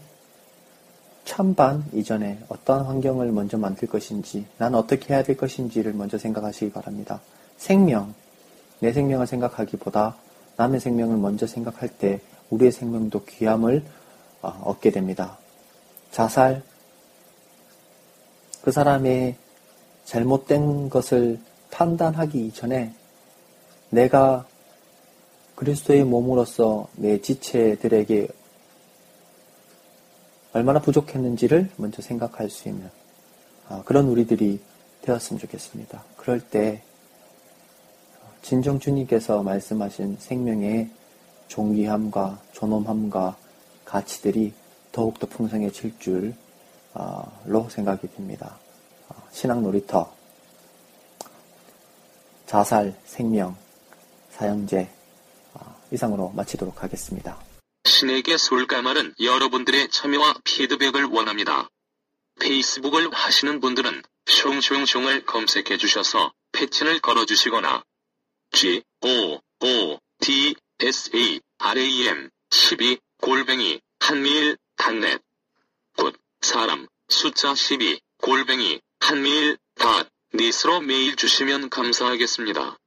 [1.24, 7.22] 찬반 이전에 어떠한 환경을 먼저 만들 것인지, 난 어떻게 해야 될 것인지를 먼저 생각하시기 바랍니다.
[7.58, 8.14] 생명,
[8.80, 10.16] 내 생명을 생각하기보다
[10.58, 12.20] 남의 생명을 먼저 생각할 때
[12.50, 13.84] 우리의 생명도 귀함을
[14.42, 15.38] 어, 얻게 됩니다.
[16.12, 16.64] 자살,
[18.62, 19.36] 그 사람의
[20.06, 21.40] 잘못된 것을
[21.72, 22.94] 판단하기 이전에
[23.90, 24.46] 내가
[25.56, 28.28] 그리스도의 몸으로서 내 지체들에게
[30.54, 32.90] 얼마나 부족했는지를 먼저 생각할 수 있는
[33.68, 34.60] 아, 그런 우리들이
[35.02, 36.04] 되었으면 좋겠습니다.
[36.18, 36.82] 그럴 때
[38.46, 40.92] 진정 주님께서 말씀하신 생명의
[41.48, 43.36] 존귀함과 존엄함과
[43.86, 44.54] 가치들이
[44.92, 46.36] 더욱더 풍성해질 줄로
[47.72, 48.60] 생각이 듭니다.
[49.10, 50.16] 아, 신앙 놀이터,
[52.46, 53.58] 자살, 생명,
[54.30, 54.92] 사형제
[55.56, 57.40] 아, 이상으로 마치도록 하겠습니다.
[57.86, 61.68] 신에게 솔까말은 여러분들의 참여와 피드백을 원합니다.
[62.40, 67.84] 페이스북을 하시는 분들은 숑숑숑을 검색해 주셔서 페친을 걸어 주시거나
[68.52, 75.22] G O O D S A R A M 12 골뱅이 한메일 dot net
[75.98, 82.78] good 사람 숫자 12 골뱅이 한메일 dot net으로 메일 주시면 감사하겠습니다.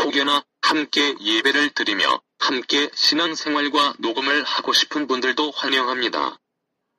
[0.00, 6.38] 혹여나 함께 예배를 드리며 함께 신앙생활과 녹음을 하고 싶은 분들도 환영합니다.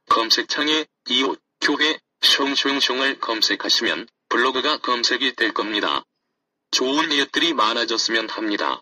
[0.09, 6.03] 검색창에 이웃, 교회, 숑숑숑을 검색하시면 블로그가 검색이 될 겁니다.
[6.71, 8.81] 좋은 이웃들이 많아졌으면 합니다.